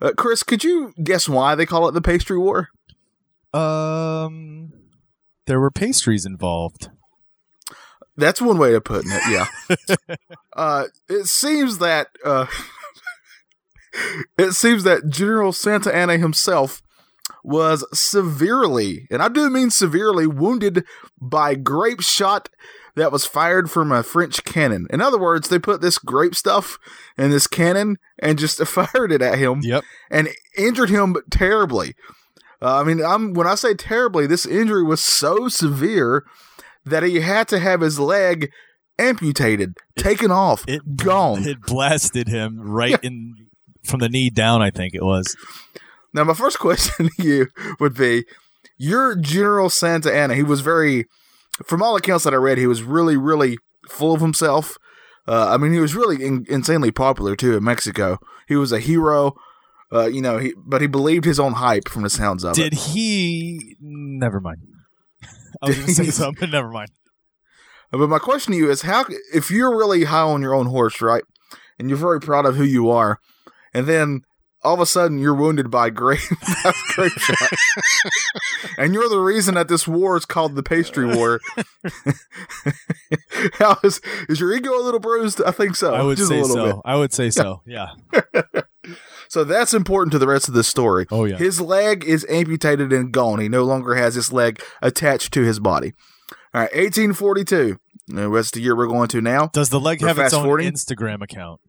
Uh, 0.00 0.12
Chris, 0.16 0.42
could 0.42 0.62
you 0.62 0.92
guess 1.02 1.28
why 1.28 1.54
they 1.54 1.66
call 1.66 1.88
it 1.88 1.92
the 1.92 2.00
Pastry 2.00 2.38
War? 2.38 2.68
Um, 3.52 4.72
there 5.46 5.58
were 5.58 5.70
pastries 5.70 6.24
involved. 6.24 6.90
That's 8.16 8.40
one 8.40 8.58
way 8.58 8.74
of 8.74 8.84
putting 8.84 9.10
it. 9.12 9.22
Yeah. 9.30 10.16
uh, 10.56 10.84
it 11.08 11.26
seems 11.26 11.78
that 11.78 12.08
uh, 12.24 12.46
it 14.38 14.52
seems 14.52 14.84
that 14.84 15.08
General 15.08 15.52
Santa 15.52 15.94
Anna 15.94 16.18
himself 16.18 16.82
was 17.44 17.84
severely, 17.92 19.06
and 19.10 19.22
I 19.22 19.28
do 19.28 19.48
mean 19.48 19.70
severely, 19.70 20.26
wounded 20.26 20.84
by 21.20 21.54
grape 21.54 22.00
shot 22.00 22.48
that 22.98 23.12
was 23.12 23.24
fired 23.24 23.70
from 23.70 23.90
a 23.92 24.02
French 24.02 24.44
cannon. 24.44 24.86
In 24.90 25.00
other 25.00 25.18
words, 25.18 25.48
they 25.48 25.58
put 25.58 25.80
this 25.80 25.98
grape 25.98 26.34
stuff 26.34 26.78
in 27.16 27.30
this 27.30 27.46
cannon 27.46 27.96
and 28.18 28.38
just 28.38 28.58
fired 28.66 29.10
it 29.12 29.22
at 29.22 29.38
him 29.38 29.60
Yep. 29.62 29.84
and 30.10 30.28
injured 30.56 30.90
him 30.90 31.16
terribly. 31.30 31.94
Uh, 32.60 32.80
I 32.80 32.84
mean, 32.84 33.02
I'm 33.04 33.34
when 33.34 33.46
I 33.46 33.54
say 33.54 33.74
terribly, 33.74 34.26
this 34.26 34.44
injury 34.44 34.82
was 34.82 35.02
so 35.02 35.48
severe 35.48 36.24
that 36.84 37.02
he 37.02 37.20
had 37.20 37.48
to 37.48 37.58
have 37.58 37.80
his 37.80 37.98
leg 38.00 38.50
amputated, 38.98 39.76
taken 39.96 40.30
off, 40.30 40.64
It 40.66 40.96
gone. 40.96 41.46
It 41.46 41.60
blasted 41.62 42.26
him 42.28 42.58
right 42.60 42.98
in 43.04 43.34
from 43.84 44.00
the 44.00 44.08
knee 44.08 44.28
down. 44.30 44.60
I 44.60 44.70
think 44.70 44.94
it 44.94 45.04
was. 45.04 45.36
Now, 46.12 46.24
my 46.24 46.34
first 46.34 46.58
question 46.60 47.10
to 47.16 47.22
you 47.22 47.46
would 47.78 47.94
be: 47.94 48.24
Your 48.76 49.14
General 49.14 49.70
Santa 49.70 50.12
Anna, 50.12 50.34
he 50.34 50.42
was 50.42 50.60
very, 50.62 51.04
from 51.64 51.82
all 51.82 51.96
accounts 51.96 52.24
that 52.24 52.34
I 52.34 52.36
read, 52.36 52.58
he 52.58 52.66
was 52.66 52.82
really, 52.82 53.16
really 53.16 53.58
full 53.88 54.14
of 54.14 54.20
himself. 54.20 54.76
Uh, 55.26 55.48
I 55.50 55.56
mean, 55.56 55.72
he 55.72 55.80
was 55.80 55.94
really 55.94 56.24
in- 56.24 56.46
insanely 56.48 56.90
popular 56.90 57.36
too 57.36 57.56
in 57.56 57.64
Mexico. 57.64 58.18
He 58.46 58.56
was 58.56 58.72
a 58.72 58.80
hero. 58.80 59.34
Uh, 59.92 60.06
you 60.06 60.20
know, 60.20 60.38
he 60.38 60.54
but 60.66 60.80
he 60.80 60.86
believed 60.86 61.24
his 61.24 61.40
own 61.40 61.54
hype 61.54 61.88
from 61.88 62.02
the 62.02 62.10
sounds 62.10 62.44
of 62.44 62.52
it. 62.52 62.62
Did 62.62 62.72
it. 62.74 62.78
he? 62.78 63.76
Never 63.80 64.40
mind. 64.40 64.58
I 65.62 65.66
was 65.66 65.76
going 65.76 65.86
to 65.88 65.94
say 65.94 66.10
something. 66.10 66.40
but 66.40 66.50
Never 66.50 66.70
mind. 66.70 66.90
But 67.90 68.08
my 68.08 68.18
question 68.18 68.52
to 68.52 68.58
you 68.58 68.70
is: 68.70 68.82
How, 68.82 69.06
if 69.34 69.50
you're 69.50 69.76
really 69.76 70.04
high 70.04 70.20
on 70.20 70.42
your 70.42 70.54
own 70.54 70.66
horse, 70.66 71.00
right, 71.00 71.24
and 71.78 71.88
you're 71.88 71.98
very 71.98 72.20
proud 72.20 72.44
of 72.44 72.56
who 72.56 72.64
you 72.64 72.90
are, 72.90 73.18
and 73.72 73.86
then 73.86 74.22
all 74.62 74.74
of 74.74 74.80
a 74.80 74.86
sudden 74.86 75.18
you're 75.18 75.34
wounded 75.34 75.70
by 75.70 75.90
grape, 75.90 76.20
grape 76.94 77.12
shot. 77.12 77.50
and 78.78 78.94
you're 78.94 79.08
the 79.08 79.20
reason 79.20 79.54
that 79.54 79.68
this 79.68 79.86
war 79.86 80.16
is 80.16 80.24
called 80.24 80.56
the 80.56 80.62
pastry 80.62 81.06
war. 81.06 81.40
How 83.54 83.78
is, 83.84 84.00
is 84.28 84.40
your 84.40 84.52
ego 84.52 84.70
a 84.78 84.82
little 84.82 85.00
bruised? 85.00 85.40
I 85.46 85.52
think 85.52 85.76
so. 85.76 85.94
I 85.94 86.02
would 86.02 86.16
Just 86.16 86.30
a 86.30 86.34
say 86.34 86.40
little 86.42 86.56
so. 86.56 86.66
bit. 86.66 86.76
I 86.84 86.96
would 86.96 87.12
say 87.12 87.30
so. 87.30 87.62
Yeah. 87.66 87.88
So 89.28 89.44
that's 89.44 89.74
important 89.74 90.12
to 90.12 90.18
the 90.18 90.26
rest 90.26 90.48
of 90.48 90.54
the 90.54 90.64
story. 90.64 91.06
Oh 91.10 91.24
yeah. 91.24 91.36
His 91.36 91.60
leg 91.60 92.04
is 92.04 92.26
amputated 92.30 92.92
and 92.92 93.12
gone. 93.12 93.40
He 93.40 93.48
no 93.48 93.64
longer 93.64 93.94
has 93.94 94.14
his 94.14 94.32
leg 94.32 94.62
attached 94.80 95.32
to 95.34 95.42
his 95.42 95.60
body. 95.60 95.92
All 96.54 96.62
right, 96.62 96.72
1842. 96.74 97.78
The 98.08 98.28
rest 98.30 98.56
of 98.56 98.60
the 98.60 98.64
year 98.64 98.74
we're 98.74 98.86
going 98.86 99.08
to 99.08 99.20
now. 99.20 99.48
Does 99.48 99.68
the 99.68 99.78
leg 99.78 100.00
We're 100.00 100.08
have 100.08 100.18
its 100.18 100.32
own 100.32 100.40
fast-forwarding? 100.40 100.72
Instagram 100.72 101.22
account? 101.22 101.60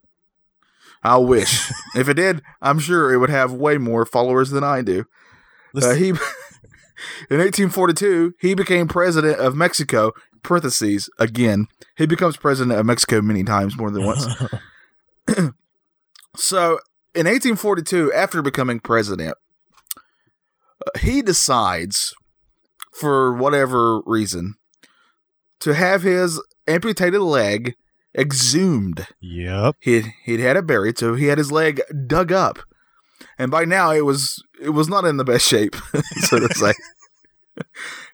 I 1.03 1.17
wish. 1.17 1.71
if 1.95 2.09
it 2.09 2.15
did, 2.15 2.41
I'm 2.61 2.79
sure 2.79 3.13
it 3.13 3.17
would 3.17 3.29
have 3.29 3.51
way 3.53 3.77
more 3.77 4.05
followers 4.05 4.49
than 4.49 4.63
I 4.63 4.81
do. 4.81 5.05
Uh, 5.75 5.93
he 5.93 6.09
in 7.29 7.37
1842 7.37 8.33
he 8.39 8.53
became 8.53 8.87
president 8.87 9.39
of 9.39 9.55
Mexico. 9.55 10.11
Parentheses 10.41 11.09
again. 11.19 11.67
He 11.97 12.05
becomes 12.05 12.37
president 12.37 12.79
of 12.79 12.85
Mexico 12.85 13.21
many 13.21 13.43
times, 13.43 13.77
more 13.77 13.91
than 13.91 14.05
once. 14.05 14.25
so 16.35 16.79
in 17.13 17.25
1842, 17.25 18.13
after 18.13 18.41
becoming 18.41 18.79
president, 18.79 19.35
uh, 20.85 20.99
he 20.99 21.21
decides, 21.21 22.13
for 22.93 23.33
whatever 23.33 24.01
reason, 24.05 24.55
to 25.59 25.73
have 25.73 26.03
his 26.03 26.41
amputated 26.67 27.21
leg 27.21 27.75
exhumed. 28.17 29.07
yep. 29.19 29.75
He'd 29.79 30.13
he'd 30.25 30.39
had 30.39 30.57
it 30.57 30.67
buried, 30.67 30.97
so 30.97 31.15
he 31.15 31.25
had 31.27 31.37
his 31.37 31.51
leg 31.51 31.81
dug 32.07 32.31
up, 32.31 32.59
and 33.37 33.51
by 33.51 33.65
now 33.65 33.91
it 33.91 34.05
was 34.05 34.43
it 34.61 34.69
was 34.69 34.87
not 34.89 35.05
in 35.05 35.17
the 35.17 35.23
best 35.23 35.47
shape, 35.47 35.75
so 36.21 36.39
to 36.39 36.53
say. 36.53 36.73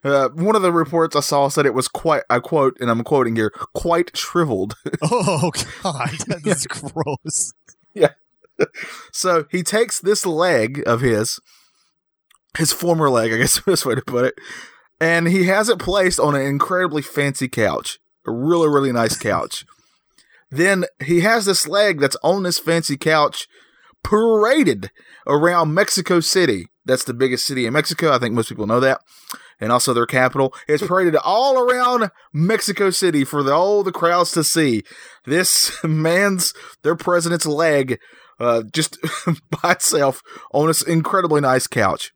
Uh, 0.04 0.30
one 0.30 0.56
of 0.56 0.62
the 0.64 0.72
reports 0.72 1.16
I 1.16 1.20
saw 1.20 1.48
said 1.50 1.66
it 1.68 1.74
was 1.74 1.88
quite, 1.88 2.24
I 2.32 2.40
quote, 2.40 2.78
and 2.80 2.90
I'm 2.90 3.04
quoting 3.04 3.36
here, 3.36 3.52
quite 3.74 4.16
shriveled. 4.16 4.76
Oh 5.04 5.52
god, 5.84 6.18
that's 6.44 6.66
gross. 6.66 7.54
Yeah. 7.94 8.14
So 9.12 9.46
he 9.52 9.62
takes 9.62 10.00
this 10.00 10.26
leg 10.26 10.84
of 10.88 11.02
his, 11.02 11.40
his 12.58 12.72
former 12.72 13.10
leg, 13.10 13.34
I 13.34 13.38
guess 13.38 13.58
is 13.58 13.64
the 13.64 13.72
best 13.72 13.86
way 13.86 13.96
to 13.96 14.02
put 14.02 14.26
it, 14.26 14.36
and 15.00 15.28
he 15.28 15.46
has 15.46 15.70
it 15.70 15.80
placed 15.80 16.20
on 16.20 16.36
an 16.36 16.42
incredibly 16.42 17.02
fancy 17.04 17.48
couch, 17.48 18.00
a 18.26 18.32
really, 18.32 18.68
really 18.68 18.92
nice 18.92 19.18
couch. 19.18 19.66
Then 20.56 20.86
he 21.04 21.22
has 21.22 21.46
this 21.46 21.68
leg 21.68 22.00
that's 22.00 22.18
on 22.24 22.44
this 22.44 22.60
fancy 22.60 22.98
couch 22.98 23.48
paraded 24.04 24.92
around 25.28 25.74
Mexico 25.74 26.20
City. 26.20 26.68
That's 26.86 27.04
the 27.04 27.14
biggest 27.14 27.46
city 27.46 27.66
in 27.66 27.74
Mexico. 27.74 28.14
I 28.14 28.20
think 28.20 28.36
most 28.36 28.50
people 28.50 28.68
know 28.68 28.80
that. 28.80 29.02
And 29.60 29.72
also 29.72 29.94
their 29.94 30.06
capital. 30.06 30.54
It's 30.68 30.86
paraded 30.88 31.16
all 31.16 31.60
around 31.60 32.12
Mexico 32.34 32.90
City 32.90 33.24
for 33.24 33.42
the, 33.42 33.54
all 33.54 33.84
the 33.84 33.92
crowds 33.92 34.32
to 34.34 34.44
see. 34.44 34.84
This 35.26 35.76
man's, 35.84 36.54
their 36.84 36.96
president's 36.96 37.46
leg, 37.46 38.00
uh, 38.40 38.64
just 38.72 38.98
by 39.62 39.72
itself 39.72 40.22
on 40.54 40.68
this 40.68 40.82
incredibly 40.82 41.42
nice 41.42 41.68
couch. 41.68 42.12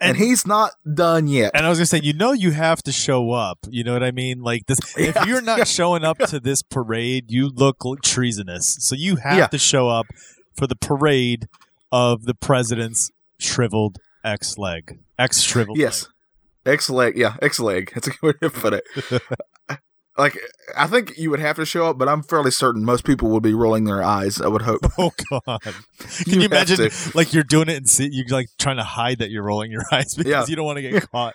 And, 0.00 0.10
And- 0.10 0.16
he's 0.16 0.46
not 0.46 0.72
done 0.94 1.26
yet. 1.28 1.52
And 1.54 1.64
I 1.64 1.68
was 1.68 1.78
gonna 1.78 1.86
say, 1.86 2.00
you 2.02 2.12
know, 2.12 2.32
you 2.32 2.50
have 2.52 2.82
to 2.84 2.92
show 2.92 3.32
up. 3.32 3.58
You 3.70 3.84
know 3.84 3.92
what 3.92 4.02
I 4.02 4.10
mean? 4.10 4.40
Like 4.40 4.66
this, 4.66 4.78
if 4.96 5.16
you're 5.26 5.42
not 5.42 5.58
yeah. 5.58 5.64
showing 5.64 6.04
up 6.04 6.18
to 6.18 6.40
this 6.40 6.62
parade, 6.62 7.26
you 7.30 7.48
look 7.48 7.76
treasonous. 8.02 8.76
So 8.80 8.94
you 8.94 9.16
have 9.16 9.38
Yeah. 9.38 9.46
to 9.48 9.58
show 9.58 9.88
up 9.88 10.06
for 10.56 10.66
the 10.66 10.76
parade 10.76 11.48
of 11.92 12.24
the 12.24 12.34
president's 12.34 13.10
shriveled 13.38 13.98
X 14.24 14.58
leg, 14.58 14.98
X 15.18 15.40
shriveled. 15.40 15.78
Yes. 15.78 16.08
X 16.64 16.90
leg, 16.90 17.16
yeah, 17.16 17.36
X 17.40 17.60
leg. 17.60 17.92
That's 17.94 18.08
a 18.08 18.10
good 18.10 18.22
way 18.22 18.32
to 18.42 18.50
put 18.50 18.72
it. 18.74 18.84
like, 20.18 20.38
I 20.76 20.86
think 20.86 21.16
you 21.18 21.30
would 21.30 21.40
have 21.40 21.56
to 21.56 21.64
show 21.66 21.86
up, 21.86 21.98
but 21.98 22.08
I'm 22.08 22.22
fairly 22.22 22.50
certain 22.50 22.84
most 22.84 23.04
people 23.04 23.28
would 23.30 23.42
be 23.42 23.54
rolling 23.54 23.84
their 23.84 24.02
eyes. 24.02 24.40
I 24.40 24.48
would 24.48 24.62
hope. 24.62 24.80
Oh 24.98 25.12
God! 25.30 25.58
Can 25.98 26.32
You 26.34 26.40
you, 26.40 26.46
imagine 26.46 26.76
to. 26.90 27.10
like 27.14 27.32
you're 27.34 27.42
doing 27.44 27.68
it 27.68 27.76
and 27.76 27.88
see, 27.88 28.08
you're 28.10 28.26
like 28.30 28.48
trying 28.58 28.76
to 28.78 28.82
hide 28.84 29.18
that 29.18 29.30
you're 29.30 29.42
rolling 29.44 29.70
your 29.70 29.82
eyes 29.92 30.14
because 30.14 30.30
Yeah. 30.30 30.44
you 30.48 30.56
don't 30.56 30.64
want 30.66 30.76
to 30.78 30.82
get 30.82 31.10
caught. 31.10 31.34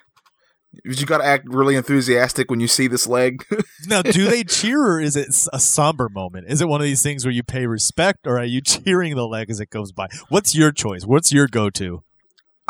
You 0.86 1.06
got 1.06 1.18
to 1.18 1.26
act 1.26 1.48
really 1.50 1.76
enthusiastic 1.76 2.50
when 2.50 2.62
you 2.62 2.68
see 2.70 2.88
this 2.88 3.06
leg. 3.06 3.46
Now, 3.88 4.02
do 4.02 4.26
they 4.30 4.46
cheer 4.46 4.80
or 4.82 5.02
is 5.02 5.18
it 5.18 5.28
a 5.52 5.60
somber 5.60 6.08
moment? 6.08 6.46
Is 6.48 6.62
it 6.62 6.68
one 6.70 6.80
of 6.80 6.86
these 6.86 7.04
things 7.04 7.26
where 7.26 7.34
you 7.34 7.44
pay 7.44 7.66
respect 7.68 8.20
or 8.26 8.40
are 8.40 8.46
you 8.46 8.62
cheering 8.62 9.16
the 9.18 9.28
leg 9.28 9.50
as 9.50 9.60
it 9.60 9.70
goes 9.70 9.92
by? 9.92 10.08
What's 10.30 10.56
your 10.56 10.72
choice? 10.72 11.04
What's 11.06 11.34
your 11.34 11.48
go-to? 11.48 12.04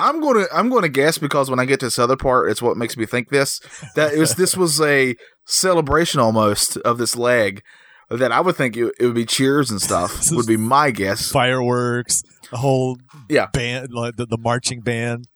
I'm 0.01 0.19
gonna 0.21 0.45
I'm 0.53 0.69
gonna 0.69 0.89
guess 0.89 1.17
because 1.17 1.49
when 1.49 1.59
I 1.59 1.65
get 1.65 1.79
to 1.81 1.85
this 1.87 1.99
other 1.99 2.17
part, 2.17 2.49
it's 2.49 2.61
what 2.61 2.77
makes 2.77 2.97
me 2.97 3.05
think 3.05 3.29
this 3.29 3.59
that 3.95 4.13
it 4.13 4.19
was 4.19 4.35
this 4.35 4.57
was 4.57 4.81
a 4.81 5.15
celebration 5.45 6.19
almost 6.19 6.77
of 6.77 6.97
this 6.97 7.15
leg. 7.15 7.61
That 8.09 8.33
I 8.33 8.41
would 8.41 8.57
think 8.57 8.75
it, 8.75 8.93
it 8.99 9.05
would 9.05 9.15
be 9.15 9.25
cheers 9.25 9.71
and 9.71 9.81
stuff. 9.81 10.25
would 10.31 10.45
be 10.45 10.57
my 10.57 10.91
guess. 10.91 11.31
Fireworks, 11.31 12.23
the 12.51 12.57
whole 12.57 12.97
Yeah. 13.29 13.47
band, 13.53 13.93
like 13.93 14.17
the, 14.17 14.25
the 14.25 14.37
marching 14.37 14.81
band. 14.81 15.27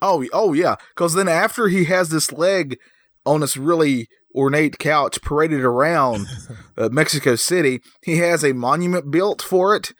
Oh, 0.00 0.24
oh 0.32 0.52
yeah. 0.52 0.76
Because 0.94 1.14
then 1.14 1.26
after 1.26 1.66
he 1.66 1.86
has 1.86 2.10
this 2.10 2.30
leg 2.30 2.78
on 3.24 3.40
this 3.40 3.56
really 3.56 4.06
ornate 4.36 4.78
couch 4.78 5.20
paraded 5.22 5.62
around 5.62 6.26
uh, 6.78 6.90
Mexico 6.92 7.34
City, 7.34 7.80
he 8.04 8.18
has 8.18 8.44
a 8.44 8.52
monument 8.52 9.10
built 9.10 9.42
for 9.42 9.74
it, 9.74 9.92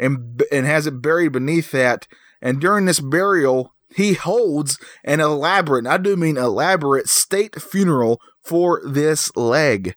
and 0.00 0.42
and 0.50 0.66
has 0.66 0.88
it 0.88 1.00
buried 1.00 1.30
beneath 1.32 1.70
that. 1.70 2.08
And 2.42 2.60
during 2.60 2.84
this 2.84 3.00
burial, 3.00 3.74
he 3.94 4.14
holds 4.14 4.78
an 5.04 5.20
elaborate, 5.20 5.84
and 5.84 5.88
I 5.88 5.96
do 5.96 6.16
mean 6.16 6.36
elaborate, 6.36 7.08
state 7.08 7.60
funeral 7.60 8.20
for 8.42 8.82
this 8.84 9.34
leg. 9.36 9.94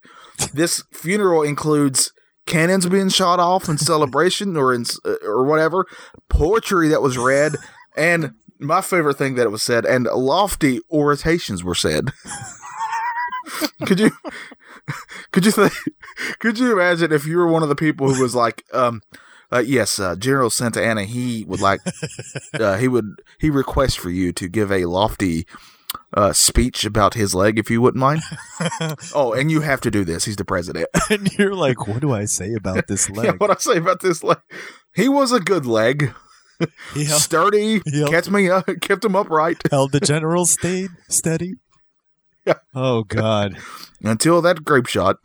this 0.54 0.84
funeral 0.92 1.42
includes 1.42 2.12
cannons 2.46 2.86
being 2.88 3.10
shot 3.10 3.40
off 3.40 3.68
in 3.68 3.78
celebration 3.78 4.56
or 4.56 4.74
in 4.74 4.86
uh, 5.04 5.16
or 5.24 5.46
whatever, 5.46 5.86
poetry 6.30 6.88
that 6.90 7.02
was 7.02 7.18
read, 7.18 7.56
and 7.98 8.34
my 8.60 8.82
favorite 8.82 9.18
thing 9.18 9.36
that 9.36 9.52
was 9.52 9.64
said, 9.64 9.86
and 9.86 10.06
lofty 10.06 10.80
orations 10.92 11.64
were 11.64 11.76
said. 11.76 12.12
could 13.86 14.00
you 14.00 14.12
could 15.32 15.46
you 15.46 15.52
think 15.52 15.74
could 16.40 16.60
you 16.60 16.74
imagine 16.74 17.12
if 17.12 17.26
you 17.26 17.38
were 17.38 17.48
one 17.48 17.64
of 17.64 17.70
the 17.70 17.76
people 17.76 18.12
who 18.12 18.22
was 18.22 18.36
like 18.36 18.64
um 18.74 19.02
uh, 19.52 19.64
yes, 19.66 20.00
uh, 20.00 20.16
General 20.16 20.50
Santa 20.50 20.84
Anna. 20.84 21.04
He 21.04 21.44
would 21.46 21.62
like. 21.62 21.82
uh, 22.54 22.78
he 22.78 22.88
would. 22.88 23.22
He 23.40 23.50
requests 23.50 23.96
for 23.96 24.10
you 24.10 24.32
to 24.34 24.48
give 24.48 24.72
a 24.72 24.86
lofty 24.86 25.46
uh, 26.14 26.34
speech 26.34 26.86
about 26.86 27.14
his 27.14 27.36
leg, 27.36 27.60
if 27.60 27.70
you 27.70 27.82
wouldn't 27.82 28.00
mind. 28.00 28.22
oh, 29.14 29.34
and 29.34 29.52
you 29.52 29.62
have 29.62 29.82
to 29.82 29.92
do 29.92 30.04
this. 30.04 30.26
He's 30.26 30.36
the 30.36 30.46
president. 30.46 30.88
And 31.10 31.32
you're 31.38 31.54
like, 31.54 31.88
what 31.88 32.02
do 32.02 32.12
I 32.14 32.26
say 32.26 32.54
about 32.54 32.88
this 32.88 33.10
yeah, 33.10 33.22
leg? 33.22 33.40
what 33.40 33.52
I 33.52 33.56
say 33.56 33.78
about 33.78 34.02
this 34.02 34.24
leg? 34.24 34.40
He 34.96 35.08
was 35.08 35.32
a 35.32 35.40
good 35.40 35.66
leg, 35.66 36.14
he 36.94 37.06
held, 37.06 37.22
sturdy, 37.22 37.82
he 37.86 38.00
held- 38.00 38.10
kept 38.10 38.32
me 38.32 38.50
up, 38.50 38.68
kept 38.82 39.06
him 39.06 39.16
upright 39.16 39.62
held 39.70 39.92
the 39.92 40.00
general 40.00 40.46
stayed 40.46 40.90
steady. 41.10 41.56
Yeah. 42.46 42.56
Oh 42.74 43.04
God. 43.04 43.58
until 44.02 44.42
that 44.42 44.64
grape 44.64 44.88
shot. 44.88 45.18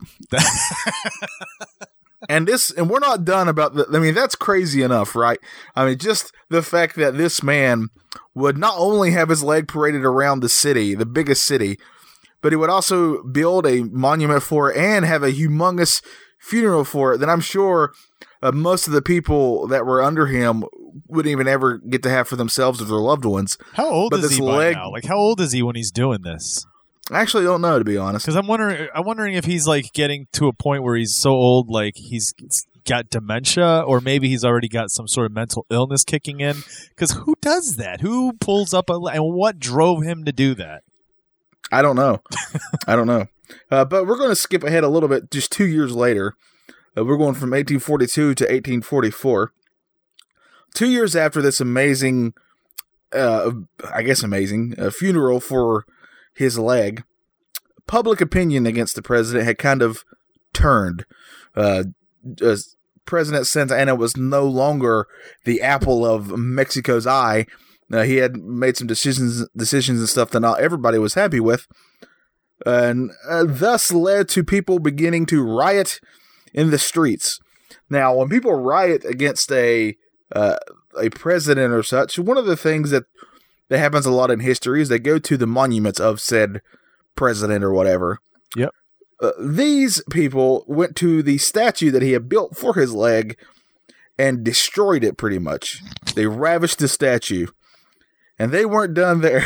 And 2.29 2.47
this, 2.47 2.71
and 2.71 2.89
we're 2.89 2.99
not 2.99 3.25
done 3.25 3.47
about 3.47 3.75
the. 3.75 3.85
I 3.93 3.99
mean, 3.99 4.13
that's 4.13 4.35
crazy 4.35 4.81
enough, 4.81 5.15
right? 5.15 5.39
I 5.75 5.85
mean, 5.85 5.97
just 5.97 6.31
the 6.49 6.61
fact 6.61 6.95
that 6.95 7.17
this 7.17 7.41
man 7.41 7.87
would 8.35 8.57
not 8.57 8.75
only 8.77 9.11
have 9.11 9.29
his 9.29 9.43
leg 9.43 9.67
paraded 9.67 10.03
around 10.03 10.39
the 10.39 10.49
city, 10.49 10.95
the 10.95 11.05
biggest 11.05 11.43
city, 11.43 11.77
but 12.41 12.51
he 12.51 12.55
would 12.55 12.69
also 12.69 13.23
build 13.23 13.65
a 13.65 13.83
monument 13.83 14.43
for 14.43 14.71
it 14.71 14.77
and 14.77 15.05
have 15.05 15.23
a 15.23 15.31
humongous 15.31 16.01
funeral 16.39 16.83
for 16.83 17.13
it. 17.13 17.17
That 17.19 17.29
I'm 17.29 17.41
sure 17.41 17.93
uh, 18.41 18.51
most 18.51 18.87
of 18.87 18.93
the 18.93 19.01
people 19.01 19.67
that 19.67 19.85
were 19.85 20.01
under 20.01 20.27
him 20.27 20.63
wouldn't 21.07 21.31
even 21.31 21.47
ever 21.47 21.77
get 21.77 22.03
to 22.03 22.09
have 22.09 22.27
for 22.27 22.35
themselves 22.35 22.81
or 22.81 22.85
their 22.85 22.97
loved 22.97 23.25
ones. 23.25 23.57
How 23.73 23.89
old 23.89 24.11
But 24.11 24.19
is 24.19 24.29
this 24.29 24.37
he 24.37 24.41
by 24.41 24.57
leg- 24.57 24.75
now? 24.75 24.91
Like, 24.91 25.05
how 25.05 25.17
old 25.17 25.39
is 25.39 25.51
he 25.51 25.61
when 25.63 25.75
he's 25.75 25.91
doing 25.91 26.21
this? 26.23 26.65
I 27.11 27.19
actually 27.19 27.43
don't 27.43 27.61
know, 27.61 27.77
to 27.77 27.83
be 27.83 27.97
honest. 27.97 28.25
Because 28.25 28.37
I'm 28.37 28.47
wondering, 28.47 28.87
I'm 28.95 29.05
wondering 29.05 29.33
if 29.33 29.43
he's 29.45 29.67
like 29.67 29.91
getting 29.93 30.27
to 30.33 30.47
a 30.47 30.53
point 30.53 30.83
where 30.83 30.95
he's 30.95 31.13
so 31.15 31.31
old, 31.31 31.69
like 31.69 31.97
he's 31.97 32.33
got 32.85 33.09
dementia, 33.09 33.83
or 33.85 33.99
maybe 33.99 34.29
he's 34.29 34.45
already 34.45 34.69
got 34.69 34.91
some 34.91 35.07
sort 35.07 35.25
of 35.25 35.33
mental 35.33 35.65
illness 35.69 36.05
kicking 36.05 36.39
in. 36.39 36.63
Because 36.89 37.11
who 37.11 37.35
does 37.41 37.75
that? 37.75 38.01
Who 38.01 38.33
pulls 38.33 38.73
up 38.73 38.89
a 38.89 38.93
and 38.93 39.33
what 39.33 39.59
drove 39.59 40.03
him 40.03 40.23
to 40.23 40.31
do 40.31 40.55
that? 40.55 40.83
I 41.71 41.81
don't 41.81 41.97
know. 41.97 42.21
I 42.87 42.95
don't 42.95 43.07
know. 43.07 43.25
Uh, 43.69 43.83
but 43.83 44.07
we're 44.07 44.17
going 44.17 44.29
to 44.29 44.35
skip 44.35 44.63
ahead 44.63 44.83
a 44.83 44.89
little 44.89 45.09
bit. 45.09 45.29
Just 45.31 45.51
two 45.51 45.67
years 45.67 45.93
later, 45.93 46.35
uh, 46.97 47.03
we're 47.03 47.17
going 47.17 47.33
from 47.33 47.51
1842 47.51 48.35
to 48.35 48.43
1844. 48.43 49.51
Two 50.73 50.89
years 50.89 51.15
after 51.15 51.41
this 51.41 51.59
amazing, 51.59 52.33
uh, 53.11 53.51
I 53.93 54.03
guess 54.03 54.23
amazing 54.23 54.75
uh, 54.77 54.89
funeral 54.89 55.41
for 55.41 55.85
his 56.41 56.57
leg, 56.57 57.03
public 57.85 58.19
opinion 58.19 58.65
against 58.65 58.95
the 58.95 59.01
president 59.01 59.45
had 59.45 59.57
kind 59.59 59.81
of 59.81 60.03
turned. 60.53 61.05
Uh, 61.55 61.83
President 63.05 63.45
Santa 63.45 63.75
Anna 63.75 63.95
was 63.95 64.17
no 64.17 64.45
longer 64.45 65.07
the 65.45 65.61
apple 65.61 66.05
of 66.05 66.37
Mexico's 66.37 67.05
eye. 67.05 67.45
Uh, 67.93 68.01
he 68.01 68.17
had 68.17 68.37
made 68.37 68.75
some 68.75 68.87
decisions, 68.87 69.47
decisions 69.55 69.99
and 69.99 70.09
stuff 70.09 70.31
that 70.31 70.39
not 70.39 70.59
everybody 70.59 70.97
was 70.97 71.13
happy 71.13 71.39
with, 71.39 71.67
and 72.65 73.11
uh, 73.29 73.45
thus 73.47 73.91
led 73.91 74.27
to 74.29 74.43
people 74.43 74.79
beginning 74.79 75.25
to 75.27 75.43
riot 75.43 75.99
in 76.53 76.71
the 76.71 76.79
streets. 76.79 77.39
Now, 77.89 78.15
when 78.15 78.29
people 78.29 78.53
riot 78.53 79.05
against 79.05 79.51
a 79.51 79.95
uh, 80.33 80.57
a 80.97 81.09
president 81.09 81.73
or 81.73 81.83
such, 81.83 82.17
one 82.17 82.37
of 82.37 82.45
the 82.45 82.57
things 82.57 82.89
that 82.91 83.03
that 83.71 83.79
happens 83.79 84.05
a 84.05 84.11
lot 84.11 84.29
in 84.29 84.41
history 84.41 84.81
is 84.81 84.89
they 84.89 84.99
go 84.99 85.17
to 85.17 85.37
the 85.37 85.47
monuments 85.47 85.97
of 85.97 86.19
said 86.19 86.61
president 87.15 87.63
or 87.63 87.71
whatever. 87.71 88.19
Yep. 88.57 88.71
Uh, 89.21 89.31
these 89.39 90.03
people 90.09 90.65
went 90.67 90.97
to 90.97 91.23
the 91.23 91.37
statue 91.37 91.89
that 91.89 92.01
he 92.01 92.11
had 92.11 92.27
built 92.27 92.57
for 92.57 92.73
his 92.73 92.93
leg 92.93 93.37
and 94.19 94.43
destroyed 94.43 95.05
it 95.05 95.15
pretty 95.15 95.39
much. 95.39 95.81
They 96.15 96.27
ravished 96.27 96.79
the 96.79 96.89
statue. 96.89 97.47
And 98.37 98.51
they 98.51 98.65
weren't 98.65 98.93
done 98.93 99.21
there. 99.21 99.45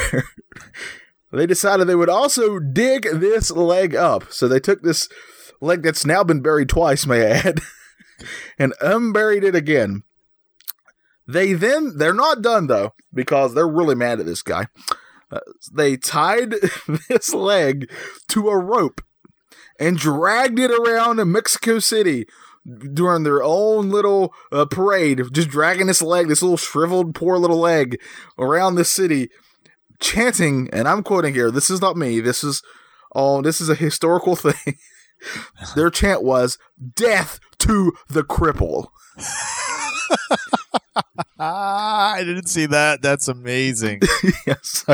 they 1.31 1.45
decided 1.45 1.85
they 1.85 1.93
would 1.93 2.09
also 2.09 2.57
dig 2.57 3.07
this 3.13 3.51
leg 3.51 3.93
up. 3.93 4.33
So 4.33 4.47
they 4.47 4.59
took 4.59 4.81
this 4.81 5.07
leg 5.61 5.83
that's 5.83 6.03
now 6.03 6.23
been 6.23 6.41
buried 6.41 6.69
twice, 6.69 7.05
may 7.05 7.27
I 7.27 7.29
add, 7.45 7.59
and 8.57 8.73
unburied 8.81 9.43
it 9.43 9.53
again. 9.53 10.01
They 11.27 11.53
then, 11.53 11.97
they're 11.97 12.13
not 12.13 12.41
done 12.41 12.67
though, 12.67 12.93
because 13.13 13.53
they're 13.53 13.67
really 13.67 13.95
mad 13.95 14.19
at 14.19 14.25
this 14.25 14.41
guy. 14.41 14.67
Uh, 15.31 15.39
they 15.73 15.97
tied 15.97 16.55
this 17.09 17.33
leg 17.33 17.89
to 18.27 18.49
a 18.49 18.57
rope 18.57 19.01
and 19.79 19.97
dragged 19.97 20.59
it 20.59 20.71
around 20.71 21.19
in 21.19 21.31
Mexico 21.31 21.79
City 21.79 22.25
during 22.93 23.23
their 23.23 23.43
own 23.43 23.89
little 23.89 24.33
uh, 24.51 24.65
parade, 24.65 25.21
just 25.31 25.49
dragging 25.49 25.87
this 25.87 26.01
leg, 26.01 26.27
this 26.27 26.41
little 26.41 26.57
shriveled, 26.57 27.13
poor 27.13 27.37
little 27.37 27.59
leg, 27.59 27.99
around 28.39 28.75
the 28.75 28.85
city, 28.85 29.29
chanting. 29.99 30.69
And 30.73 30.87
I'm 30.87 31.03
quoting 31.03 31.33
here. 31.33 31.51
This 31.51 31.69
is 31.69 31.81
not 31.81 31.97
me. 31.97 32.19
This 32.19 32.43
is 32.43 32.63
oh, 33.13 33.41
this 33.41 33.61
is 33.61 33.69
a 33.69 33.75
historical 33.75 34.35
thing. 34.35 34.77
Their 35.75 35.89
chant 35.89 36.23
was 36.23 36.57
"Death 36.95 37.39
to 37.59 37.93
the 38.09 38.23
cripple." 38.23 38.87
I 41.39 42.23
didn't 42.25 42.47
see 42.47 42.65
that. 42.67 43.01
That's 43.01 43.27
amazing. 43.27 44.01
yes. 44.47 44.85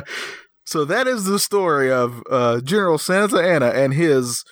So 0.66 0.86
that 0.86 1.08
is 1.08 1.26
the 1.26 1.40
story 1.40 1.92
of 1.92 2.24
uh, 2.30 2.62
General 2.62 2.98
Santa 2.98 3.42
Anna 3.42 3.68
and 3.68 3.94
his 3.94 4.46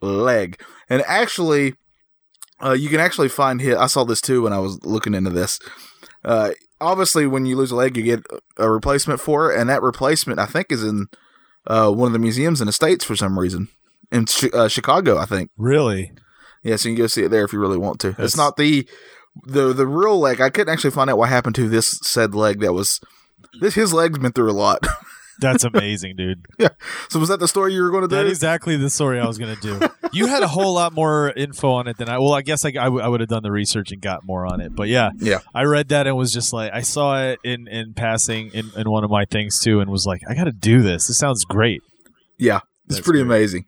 leg. 0.00 0.60
And 0.88 1.02
actually, 1.06 1.74
uh, 2.62 2.72
you 2.72 2.88
can 2.88 3.00
actually 3.00 3.28
find 3.28 3.60
his. 3.60 3.76
I 3.76 3.86
saw 3.86 4.04
this 4.04 4.20
too 4.20 4.42
when 4.42 4.52
I 4.52 4.58
was 4.58 4.82
looking 4.84 5.14
into 5.14 5.30
this. 5.30 5.58
Uh, 6.24 6.52
obviously, 6.80 7.26
when 7.26 7.46
you 7.46 7.56
lose 7.56 7.70
a 7.70 7.76
leg, 7.76 7.96
you 7.96 8.02
get 8.02 8.24
a 8.56 8.70
replacement 8.70 9.20
for 9.20 9.52
it, 9.52 9.60
and 9.60 9.68
that 9.68 9.82
replacement, 9.82 10.40
I 10.40 10.46
think, 10.46 10.72
is 10.72 10.82
in 10.82 11.06
uh, 11.66 11.90
one 11.90 12.06
of 12.06 12.12
the 12.12 12.18
museums 12.18 12.60
in 12.60 12.66
the 12.66 12.72
states 12.72 13.04
for 13.04 13.14
some 13.14 13.38
reason 13.38 13.68
in 14.10 14.26
uh, 14.52 14.68
Chicago. 14.68 15.18
I 15.18 15.26
think. 15.26 15.50
Really? 15.56 16.12
Yeah, 16.62 16.76
so 16.76 16.88
you 16.88 16.96
can 16.96 17.04
go 17.04 17.06
see 17.06 17.24
it 17.24 17.28
there 17.28 17.44
if 17.44 17.52
you 17.52 17.60
really 17.60 17.78
want 17.78 18.00
to. 18.00 18.12
That's... 18.12 18.20
It's 18.20 18.36
not 18.36 18.56
the 18.56 18.88
the 19.44 19.72
the 19.72 19.86
real 19.86 20.18
leg. 20.18 20.40
I 20.40 20.50
couldn't 20.50 20.72
actually 20.72 20.90
find 20.90 21.10
out 21.10 21.18
what 21.18 21.28
happened 21.28 21.54
to 21.56 21.68
this 21.68 21.98
said 22.02 22.34
leg. 22.34 22.60
That 22.60 22.72
was 22.72 23.00
this. 23.60 23.74
His 23.74 23.92
leg's 23.92 24.18
been 24.18 24.32
through 24.32 24.50
a 24.50 24.52
lot. 24.52 24.80
That's 25.40 25.62
amazing, 25.62 26.16
dude. 26.16 26.46
yeah. 26.58 26.70
So 27.08 27.20
was 27.20 27.28
that 27.28 27.38
the 27.38 27.46
story 27.46 27.72
you 27.72 27.82
were 27.82 27.90
going 27.90 28.02
to 28.02 28.08
do? 28.08 28.16
That 28.16 28.26
exactly 28.26 28.76
the 28.76 28.90
story 28.90 29.20
I 29.20 29.26
was 29.26 29.38
going 29.38 29.54
to 29.54 29.60
do. 29.60 29.88
you 30.12 30.26
had 30.26 30.42
a 30.42 30.48
whole 30.48 30.74
lot 30.74 30.92
more 30.92 31.30
info 31.30 31.70
on 31.70 31.86
it 31.86 31.96
than 31.96 32.08
I. 32.08 32.18
Well, 32.18 32.32
I 32.34 32.42
guess 32.42 32.64
I, 32.64 32.70
I, 32.70 32.72
w- 32.72 33.00
I 33.00 33.06
would 33.06 33.20
have 33.20 33.28
done 33.28 33.44
the 33.44 33.52
research 33.52 33.92
and 33.92 34.02
got 34.02 34.24
more 34.24 34.46
on 34.46 34.60
it. 34.60 34.74
But 34.74 34.88
yeah, 34.88 35.10
yeah, 35.18 35.38
I 35.54 35.62
read 35.62 35.90
that 35.90 36.08
and 36.08 36.16
was 36.16 36.32
just 36.32 36.52
like, 36.52 36.72
I 36.74 36.80
saw 36.80 37.22
it 37.22 37.38
in 37.44 37.68
in 37.68 37.94
passing 37.94 38.50
in, 38.52 38.72
in 38.76 38.90
one 38.90 39.04
of 39.04 39.10
my 39.10 39.26
things 39.26 39.60
too, 39.60 39.78
and 39.78 39.88
was 39.88 40.06
like, 40.06 40.22
I 40.28 40.34
got 40.34 40.44
to 40.44 40.52
do 40.52 40.82
this. 40.82 41.06
This 41.06 41.18
sounds 41.18 41.44
great. 41.44 41.82
Yeah, 42.36 42.56
it's 42.86 42.96
that's 42.96 43.00
pretty 43.02 43.22
great. 43.22 43.36
amazing. 43.36 43.64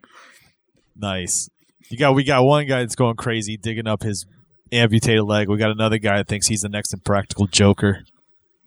Nice. 0.97 1.49
You 1.89 1.99
got 1.99 2.15
we 2.17 2.25
got 2.25 2.43
one 2.43 2.67
guy 2.67 2.81
that's 2.81 2.97
going 2.97 3.15
crazy 3.15 3.57
digging 3.57 3.87
up 3.87 4.03
his 4.03 4.27
amputated 4.73 5.25
leg. 5.25 5.49
We 5.49 5.57
got 5.57 5.71
another 5.71 5.99
guy 5.99 6.19
that 6.19 6.29
thinks 6.29 6.47
he's 6.47 6.61
the 6.61 6.69
next 6.69 6.93
impractical 6.93 7.47
Joker. 7.47 8.05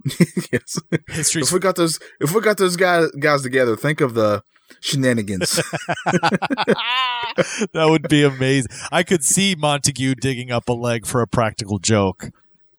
yes. 0.52 0.80
History's 1.10 1.48
if 1.48 1.54
we 1.54 1.60
got 1.60 1.76
those 1.76 2.00
if 2.20 2.34
we 2.34 2.42
got 2.42 2.58
those 2.58 2.76
guys 2.76 3.10
guys 3.12 3.42
together, 3.42 3.76
think 3.76 4.02
of 4.02 4.14
the 4.14 4.44
shenanigans. 4.82 5.52
that 6.06 7.88
would 7.90 8.08
be 8.10 8.24
amazing. 8.24 8.72
I 8.92 9.04
could 9.04 9.24
see 9.24 9.56
Montague 9.58 10.16
digging 10.16 10.52
up 10.52 10.68
a 10.70 10.74
leg 10.74 11.06
for 11.06 11.22
a 11.22 11.28
practical 11.28 11.80
joke. 11.80 12.30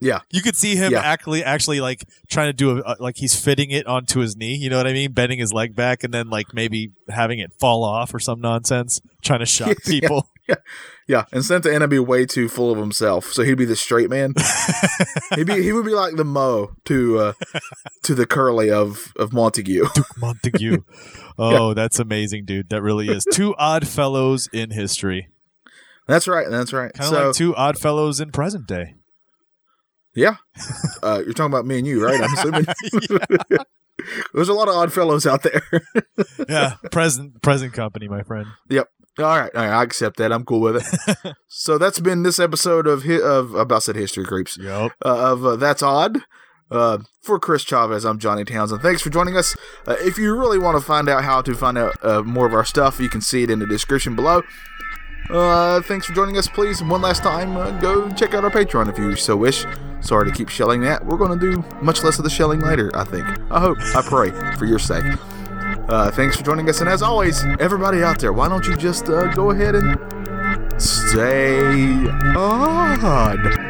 Yeah, 0.01 0.21
you 0.31 0.43
could 0.43 0.57
see 0.57 0.77
him 0.77 0.93
yeah. 0.93 1.01
actually, 1.01 1.43
actually 1.43 1.81
like 1.81 2.05
trying 2.29 2.49
to 2.49 2.53
do 2.53 2.83
a, 2.85 2.97
like 3.01 3.17
he's 3.17 3.41
fitting 3.41 3.71
it 3.71 3.87
onto 3.87 4.21
his 4.21 4.37
knee. 4.37 4.55
You 4.55 4.69
know 4.69 4.77
what 4.77 4.87
I 4.87 4.93
mean? 4.93 5.13
Bending 5.13 5.39
his 5.39 5.53
leg 5.53 5.75
back 5.75 6.05
and 6.05 6.13
then 6.13 6.29
like 6.29 6.53
maybe 6.53 6.93
having 7.09 7.39
it 7.39 7.55
fall 7.59 7.85
off 7.85 8.13
or 8.13 8.19
some 8.19 8.41
nonsense, 8.41 9.01
trying 9.23 9.41
to 9.41 9.47
shock 9.47 9.79
people. 9.87 10.29
Yeah, 10.49 10.57
yeah. 11.09 11.25
And 11.33 11.45
Santa 11.45 11.73
Anna 11.73 11.89
be 11.89 11.99
way 11.99 12.27
too 12.27 12.49
full 12.49 12.71
of 12.71 12.79
himself, 12.79 13.33
so 13.33 13.43
he'd 13.43 13.59
be 13.59 13.65
the 13.65 13.77
straight 13.77 14.11
man. 14.11 14.35
he'd 15.35 15.47
be 15.47 15.63
he 15.63 15.73
would 15.73 15.87
be 15.87 15.95
like 15.95 16.17
the 16.17 16.25
Moe 16.25 16.75
to 16.85 17.19
uh, 17.19 17.33
to 18.03 18.15
the 18.15 18.27
curly 18.27 18.71
of 18.71 19.13
of 19.17 19.33
Montague. 19.33 19.87
Duke 19.95 20.19
Montague. 20.19 20.83
Oh, 21.39 21.69
yeah. 21.69 21.75
that's 21.75 21.99
amazing, 21.99 22.45
dude. 22.45 22.71
That 22.71 22.83
really 22.83 23.09
is 23.09 23.27
two 23.33 23.55
odd 23.57 23.87
fellows 23.89 24.49
in 24.53 24.71
history. 24.71 25.29
That's 26.07 26.29
right. 26.29 26.49
That's 26.49 26.73
right. 26.73 26.93
Kind 26.93 27.13
of 27.13 27.19
so, 27.19 27.27
like 27.27 27.37
two 27.37 27.57
odd 27.57 27.79
fellows 27.79 28.21
in 28.21 28.31
present 28.31 28.67
day. 28.67 28.95
Yeah. 30.15 30.37
Uh, 31.03 31.23
you're 31.25 31.33
talking 31.33 31.53
about 31.53 31.67
me 31.67 31.79
and 31.79 31.87
you, 31.87 32.05
right? 32.05 32.21
I'm 32.21 32.33
assuming. 32.35 32.67
There's 34.33 34.49
a 34.49 34.53
lot 34.53 34.69
of 34.69 34.75
odd 34.75 34.93
fellows 34.93 35.27
out 35.27 35.43
there. 35.43 35.63
yeah, 36.49 36.75
present 36.93 37.43
present 37.43 37.73
company, 37.73 38.07
my 38.07 38.23
friend. 38.23 38.47
Yep. 38.69 38.89
All 39.19 39.25
right, 39.25 39.55
all 39.55 39.63
right, 39.63 39.71
I 39.71 39.83
accept 39.83 40.17
that. 40.17 40.33
I'm 40.33 40.45
cool 40.45 40.61
with 40.61 40.77
it. 40.77 41.35
so 41.49 41.79
that's 41.79 42.01
been 42.01 42.25
this 42.25 42.41
episode 42.41 42.87
of 42.87 43.05
hi- 43.05 43.21
of 43.23 43.55
about 43.55 43.85
said 43.85 43.95
history 43.97 44.25
creeps. 44.25 44.59
Yep. 44.59 44.93
Uh, 45.05 45.33
of 45.33 45.45
uh, 45.45 45.57
that's 45.57 45.83
odd. 45.83 46.19
Uh, 46.71 46.99
for 47.23 47.39
Chris 47.39 47.63
Chavez, 47.63 48.05
I'm 48.05 48.19
Johnny 48.19 48.45
Townsend. 48.45 48.83
Thanks 48.83 49.03
for 49.03 49.11
joining 49.11 49.37
us. 49.37 49.55
Uh, 49.87 49.95
if 50.01 50.19
you 50.19 50.35
really 50.35 50.59
want 50.59 50.77
to 50.77 50.85
find 50.85 51.09
out 51.09 51.23
how 51.23 51.43
to 51.43 51.55
find 51.55 51.79
out 51.79 51.93
uh, 52.03 52.23
more 52.23 52.47
of 52.47 52.55
our 52.55 52.65
stuff, 52.65 52.99
you 52.99 53.09
can 53.09 53.21
see 53.21 53.45
it 53.45 53.51
in 53.51 53.61
the 53.61 53.67
description 53.67 54.17
below. 54.17 54.43
Uh, 55.31 55.81
thanks 55.83 56.07
for 56.07 56.13
joining 56.13 56.37
us. 56.37 56.49
Please, 56.49 56.83
one 56.83 57.01
last 57.01 57.23
time, 57.23 57.57
uh, 57.57 57.71
go 57.81 58.11
check 58.11 58.35
out 58.35 58.45
our 58.45 58.51
Patreon 58.51 58.91
if 58.91 58.99
you 58.99 59.15
so 59.15 59.37
wish. 59.37 59.65
Sorry 60.01 60.29
to 60.29 60.37
keep 60.37 60.49
shelling 60.49 60.81
that. 60.83 61.05
We're 61.05 61.17
going 61.17 61.39
to 61.39 61.53
do 61.53 61.65
much 61.81 62.03
less 62.03 62.19
of 62.19 62.25
the 62.25 62.31
shelling 62.31 62.61
later, 62.61 62.91
I 62.95 63.05
think. 63.05 63.25
I 63.51 63.61
hope. 63.61 63.79
I 63.95 64.03
pray 64.03 64.31
for 64.59 64.67
your 64.67 64.79
sake. 64.79 65.05
Uh, 65.89 66.11
thanks 66.11 66.37
for 66.37 66.43
joining 66.43 66.69
us, 66.69 66.81
and 66.81 66.89
as 66.89 67.03
always, 67.03 67.45
everybody 67.61 68.03
out 68.03 68.19
there, 68.19 68.33
why 68.33 68.49
don't 68.49 68.67
you 68.67 68.75
just 68.77 69.09
uh, 69.09 69.27
go 69.35 69.51
ahead 69.51 69.75
and 69.75 69.99
stay 70.81 72.09
odd? 72.35 73.64